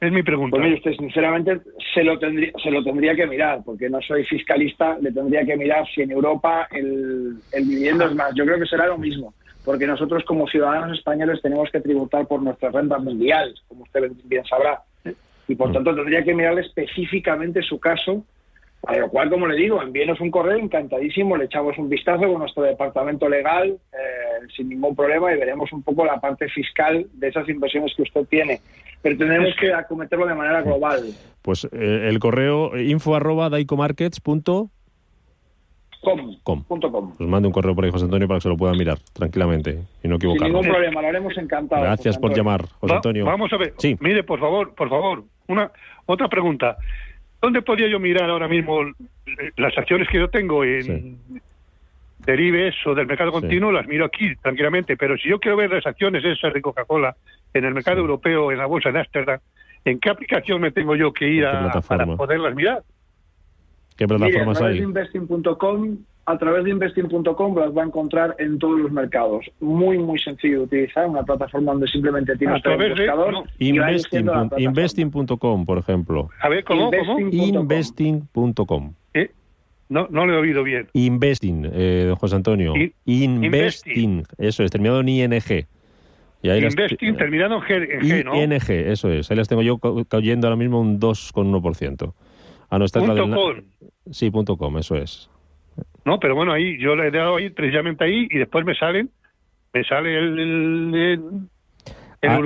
Es 0.00 0.12
mi 0.12 0.22
pregunta. 0.22 0.56
Pues 0.56 0.64
mire 0.64 0.76
usted, 0.76 0.92
sinceramente, 0.92 1.58
se 1.94 2.04
lo, 2.04 2.18
tendría, 2.18 2.52
se 2.62 2.70
lo 2.70 2.84
tendría 2.84 3.14
que 3.14 3.26
mirar, 3.26 3.60
porque 3.64 3.88
no 3.88 4.00
soy 4.02 4.24
fiscalista, 4.24 4.98
le 5.00 5.10
tendría 5.10 5.44
que 5.44 5.56
mirar 5.56 5.86
si 5.94 6.02
en 6.02 6.10
Europa 6.10 6.68
el, 6.70 7.36
el 7.52 7.86
es 7.86 8.14
más. 8.14 8.34
Yo 8.34 8.44
creo 8.44 8.58
que 8.58 8.66
será 8.66 8.86
lo 8.86 8.98
mismo, 8.98 9.32
porque 9.64 9.86
nosotros 9.86 10.22
como 10.24 10.46
ciudadanos 10.48 10.98
españoles 10.98 11.40
tenemos 11.40 11.70
que 11.70 11.80
tributar 11.80 12.26
por 12.26 12.42
nuestras 12.42 12.74
rentas 12.74 13.02
mundiales, 13.02 13.54
como 13.68 13.84
usted 13.84 14.10
bien 14.24 14.44
sabrá. 14.44 14.82
Y 15.48 15.54
por 15.54 15.72
tanto 15.72 15.94
tendría 15.94 16.24
que 16.24 16.34
mirarle 16.34 16.62
específicamente 16.62 17.62
su 17.62 17.78
caso, 17.80 18.22
a 18.86 18.96
lo 18.98 19.08
cual, 19.08 19.30
como 19.30 19.46
le 19.46 19.56
digo, 19.56 19.80
envíenos 19.80 20.20
un 20.20 20.30
correo, 20.30 20.58
encantadísimo, 20.58 21.36
le 21.36 21.46
echamos 21.46 21.78
un 21.78 21.88
vistazo 21.88 22.28
con 22.28 22.40
nuestro 22.40 22.64
departamento 22.64 23.28
legal 23.28 23.78
eh, 23.92 23.96
sin 24.54 24.68
ningún 24.68 24.94
problema 24.96 25.32
y 25.32 25.38
veremos 25.38 25.72
un 25.72 25.82
poco 25.82 26.04
la 26.04 26.20
parte 26.20 26.48
fiscal 26.48 27.06
de 27.12 27.28
esas 27.28 27.48
inversiones 27.48 27.92
que 27.96 28.02
usted 28.02 28.24
tiene. 28.28 28.60
Pero 29.02 29.16
tenemos 29.18 29.54
que 29.60 29.72
acometerlo 29.72 30.26
de 30.26 30.34
manera 30.34 30.62
global. 30.62 31.02
Pues 31.42 31.68
eh, 31.72 32.06
el 32.08 32.18
correo 32.18 32.74
eh, 32.74 32.84
info 32.84 33.14
arroba 33.14 33.48
daicomarkets.com. 33.50 34.68
Com, 36.02 36.36
Com. 36.44 36.62
punto 36.62 36.92
com. 36.92 37.12
Os 37.18 37.26
mando 37.26 37.48
un 37.48 37.52
correo 37.52 37.74
por 37.74 37.84
ahí, 37.84 37.90
José 37.90 38.04
Antonio, 38.04 38.28
para 38.28 38.38
que 38.38 38.42
se 38.42 38.48
lo 38.48 38.56
puedan 38.56 38.76
mirar 38.76 38.98
tranquilamente 39.12 39.70
y 40.04 40.08
no 40.08 40.14
Sin 40.18 40.30
equivocarnos. 40.30 40.48
ningún 40.62 40.66
problema, 40.72 41.02
lo 41.02 41.08
haremos 41.08 41.36
encantado. 41.36 41.82
Gracias 41.82 42.16
por 42.18 42.36
llamar, 42.36 42.62
José 42.80 42.92
Va- 42.92 42.96
Antonio. 42.96 43.24
Vamos 43.24 43.52
a 43.52 43.56
ver. 43.56 43.74
Sí. 43.78 43.96
Mire, 44.00 44.22
por 44.22 44.38
favor, 44.38 44.72
por 44.74 44.88
favor, 44.88 45.24
una 45.48 45.70
otra 46.04 46.28
pregunta. 46.28 46.76
¿Dónde 47.42 47.60
podría 47.62 47.88
yo 47.88 47.98
mirar 47.98 48.30
ahora 48.30 48.46
mismo 48.46 48.82
eh, 48.82 48.92
las 49.56 49.76
acciones 49.76 50.06
que 50.08 50.18
yo 50.18 50.28
tengo 50.28 50.62
en 50.64 50.82
Sí. 50.82 51.16
Del 52.26 52.40
IBEX 52.40 52.86
o 52.86 52.94
del 52.94 53.06
mercado 53.06 53.30
Sí. 53.30 53.40
continuo? 53.40 53.72
Las 53.72 53.86
miro 53.86 54.04
aquí 54.04 54.34
tranquilamente, 54.36 54.96
pero 54.96 55.16
si 55.16 55.28
yo 55.28 55.38
quiero 55.38 55.56
ver 55.56 55.70
las 55.70 55.86
acciones 55.86 56.24
esas 56.24 56.52
de 56.52 56.60
Coca-Cola 56.60 57.16
en 57.54 57.64
el 57.64 57.72
mercado 57.74 57.96
Sí. 57.96 58.00
europeo, 58.02 58.52
en 58.52 58.58
la 58.58 58.66
bolsa 58.66 58.90
de 58.92 58.98
Ámsterdam, 59.00 59.38
¿en 59.84 59.98
qué 60.00 60.10
aplicación 60.10 60.60
me 60.60 60.70
tengo 60.72 60.96
yo 60.96 61.12
que 61.12 61.28
ir 61.28 61.44
¿En 61.44 61.70
qué 61.70 61.78
a, 61.78 61.80
para 61.80 62.04
poderlas 62.16 62.54
mirar? 62.54 62.82
¿Qué 63.96 64.04
Mire, 64.06 64.16
a 64.16 64.18
plataformas 64.18 64.60
hay? 64.62 64.78
investing.com, 64.78 65.96
a 66.26 66.36
través 66.38 66.64
de 66.64 66.70
investing.com 66.70 67.56
las 67.56 67.70
va 67.74 67.82
a 67.82 67.86
encontrar 67.86 68.34
en 68.38 68.58
todos 68.58 68.78
los 68.80 68.90
mercados. 68.90 69.46
Muy, 69.60 69.96
muy 69.96 70.18
sencillo 70.18 70.58
de 70.58 70.64
utilizar, 70.64 71.06
una 71.08 71.22
plataforma 71.22 71.72
donde 71.72 71.86
simplemente 71.86 72.36
tiene 72.36 72.56
usted 72.56 72.70
un 72.72 72.76
través 72.78 72.96
de- 72.96 73.06
buscador 73.06 73.32
no. 73.32 73.44
Investing, 73.58 74.28
investing.com, 74.58 75.64
por 75.64 75.78
ejemplo. 75.78 76.28
A 76.40 76.48
ver, 76.48 76.64
¿cómo? 76.64 76.90
cómo? 76.90 77.18
Investing. 77.20 78.28
No, 79.88 80.08
no 80.10 80.26
lo 80.26 80.34
he 80.34 80.36
oído 80.38 80.62
bien. 80.64 80.88
Investing, 80.94 81.70
eh, 81.72 82.04
don 82.08 82.16
José 82.16 82.36
Antonio. 82.36 82.74
Investing. 83.04 84.24
Eso 84.38 84.64
es, 84.64 84.70
terminado 84.70 85.00
en 85.00 85.08
ING. 85.08 85.66
Y 86.42 86.48
ahí 86.50 86.60
las- 86.60 86.72
Investing 86.74 87.16
terminado 87.16 87.56
en 87.56 87.60
G, 87.62 87.92
en 87.94 88.00
G, 88.00 88.24
¿no? 88.24 88.34
ING, 88.42 88.70
eso 88.90 89.10
es. 89.10 89.30
Ahí 89.30 89.36
las 89.36 89.48
tengo 89.48 89.62
yo 89.62 89.78
ca- 89.78 89.90
cayendo 90.08 90.46
ahora 90.48 90.56
mismo 90.56 90.80
un 90.80 90.98
2,1%. 91.00 92.14
Ah, 92.68 92.78
no, 92.78 92.84
esta 92.84 93.00
es 93.00 93.08
la 93.08 93.14
Punto 93.14 93.48
del... 93.52 93.64
com. 93.64 93.64
Sí, 94.10 94.30
punto 94.30 94.56
com, 94.56 94.76
eso 94.78 94.96
es. 94.96 95.30
No, 96.04 96.18
pero 96.20 96.34
bueno, 96.34 96.52
ahí 96.52 96.78
yo 96.78 96.94
le 96.96 97.08
he 97.08 97.10
dado 97.10 97.36
ahí 97.36 97.50
precisamente 97.50 98.04
ahí 98.04 98.28
y 98.30 98.38
después 98.38 98.64
me 98.64 98.74
salen, 98.74 99.10
me 99.72 99.84
sale 99.84 100.16
el, 100.18 100.38
el, 100.38 100.94
el, 100.94 101.20
el 102.22 102.30
Ah, 102.30 102.38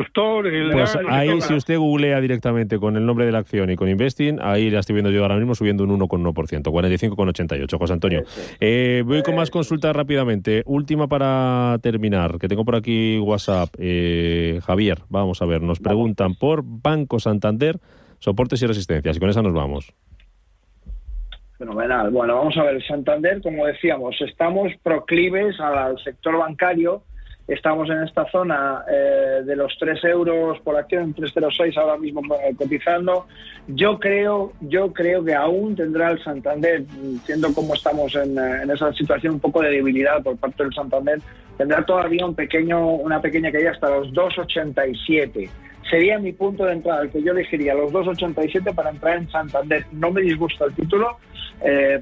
el- 0.44 0.70
Pues 0.72 0.94
el- 0.94 1.08
ahí, 1.08 1.40
si 1.40 1.54
usted 1.54 1.78
googlea 1.78 2.20
directamente 2.20 2.78
con 2.78 2.96
el 2.96 3.06
nombre 3.06 3.24
de 3.26 3.32
la 3.32 3.38
acción 3.38 3.70
y 3.70 3.76
con 3.76 3.88
Investing, 3.88 4.38
ahí 4.42 4.70
la 4.70 4.80
estoy 4.80 4.94
viendo 4.94 5.10
yo 5.10 5.22
ahora 5.22 5.36
mismo 5.36 5.54
subiendo 5.54 5.84
un 5.84 5.90
1,1%, 5.90 6.70
45,88, 6.72 7.78
José 7.78 7.92
Antonio. 7.92 8.22
Eh, 8.60 9.02
voy 9.06 9.22
con 9.22 9.34
más 9.36 9.50
consultas 9.50 9.94
rápidamente. 9.94 10.62
Última 10.66 11.08
para 11.08 11.78
terminar, 11.82 12.38
que 12.38 12.48
tengo 12.48 12.64
por 12.64 12.74
aquí 12.76 13.18
WhatsApp. 13.18 13.70
Eh, 13.78 14.60
Javier, 14.64 14.98
vamos 15.08 15.40
a 15.42 15.46
ver, 15.46 15.62
nos 15.62 15.80
preguntan 15.80 16.34
por 16.34 16.62
Banco 16.64 17.18
Santander, 17.20 17.78
soportes 18.18 18.62
y 18.62 18.66
resistencias, 18.66 19.16
y 19.16 19.20
con 19.20 19.30
esa 19.30 19.42
nos 19.42 19.52
vamos. 19.54 19.92
Fenomenal. 21.58 22.10
Bueno, 22.10 22.36
vamos 22.36 22.56
a 22.56 22.62
ver, 22.64 22.82
Santander, 22.86 23.42
como 23.42 23.66
decíamos, 23.66 24.16
estamos 24.22 24.72
proclives 24.82 25.60
al 25.60 25.98
sector 26.02 26.38
bancario. 26.38 27.02
Estamos 27.50 27.90
en 27.90 28.04
esta 28.04 28.30
zona 28.30 28.84
eh, 28.88 29.42
de 29.44 29.56
los 29.56 29.76
3 29.76 30.04
euros 30.04 30.60
por 30.60 30.76
acción, 30.76 31.12
3,06 31.12 31.76
ahora 31.78 31.96
mismo 31.98 32.22
eh, 32.36 32.54
cotizando. 32.56 33.26
Yo 33.66 33.98
creo, 33.98 34.52
yo 34.60 34.92
creo 34.92 35.24
que 35.24 35.34
aún 35.34 35.74
tendrá 35.74 36.12
el 36.12 36.22
Santander, 36.22 36.84
siendo 37.24 37.52
como 37.52 37.74
estamos 37.74 38.14
en, 38.14 38.38
eh, 38.38 38.62
en 38.62 38.70
esa 38.70 38.92
situación 38.92 39.34
un 39.34 39.40
poco 39.40 39.62
de 39.62 39.70
debilidad 39.70 40.22
por 40.22 40.36
parte 40.36 40.62
del 40.62 40.72
Santander, 40.72 41.18
tendrá 41.58 41.84
todavía 41.84 42.24
un 42.24 42.36
pequeño, 42.36 42.86
una 42.86 43.20
pequeña 43.20 43.50
caída 43.50 43.72
hasta 43.72 43.90
los 43.90 44.12
2,87 44.12 45.50
sería 45.90 46.20
mi 46.20 46.32
punto 46.32 46.66
de 46.66 46.74
entrada, 46.74 47.02
el 47.02 47.10
que 47.10 47.20
yo 47.20 47.32
elegiría, 47.32 47.74
los 47.74 47.90
2.87 47.92 48.72
para 48.76 48.90
entrar 48.90 49.16
en 49.16 49.28
Santander. 49.28 49.84
No 49.90 50.12
me 50.12 50.20
disgusta 50.20 50.66
el 50.66 50.74
título 50.74 51.18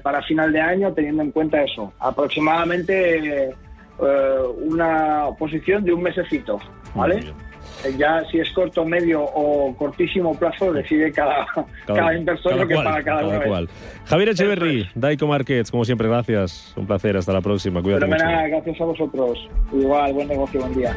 para 0.03 0.21
final 0.21 0.53
de 0.53 0.61
año, 0.61 0.93
teniendo 0.93 1.23
en 1.23 1.31
cuenta 1.31 1.63
eso. 1.63 1.91
Aproximadamente 1.97 3.55
eh, 4.01 4.37
una 4.61 5.27
posición 5.37 5.83
de 5.83 5.93
un 5.93 6.01
mesecito, 6.03 6.59
¿vale? 6.95 7.17
Eh, 7.85 7.95
Ya 7.97 8.21
si 8.29 8.39
es 8.39 8.49
corto, 8.51 8.83
medio 8.85 9.23
o 9.23 9.73
cortísimo 9.77 10.37
plazo, 10.37 10.73
decide 10.73 11.11
cada, 11.11 11.45
cada, 11.87 12.13
inversor 12.13 12.55
lo 12.55 12.67
que 12.67 12.73
cual, 12.73 12.85
paga 12.85 13.03
cada, 13.03 13.27
uno. 13.27 13.41
cual. 13.45 13.69
Javier 14.05 14.29
Echeverry, 14.29 14.89
Daico 14.95 15.27
Markets, 15.27 15.71
como 15.71 15.85
siempre, 15.85 16.07
gracias. 16.07 16.73
Un 16.75 16.85
placer, 16.87 17.15
hasta 17.15 17.31
la 17.31 17.41
próxima. 17.41 17.81
Cuídate 17.81 18.05
mucho. 18.05 18.17
Fenomenal, 18.17 18.49
gracias 18.49 18.81
a 18.81 18.85
vosotros. 18.85 19.49
Igual, 19.71 20.13
buen 20.13 20.27
negocio, 20.27 20.59
buen 20.59 20.73
día. 20.75 20.95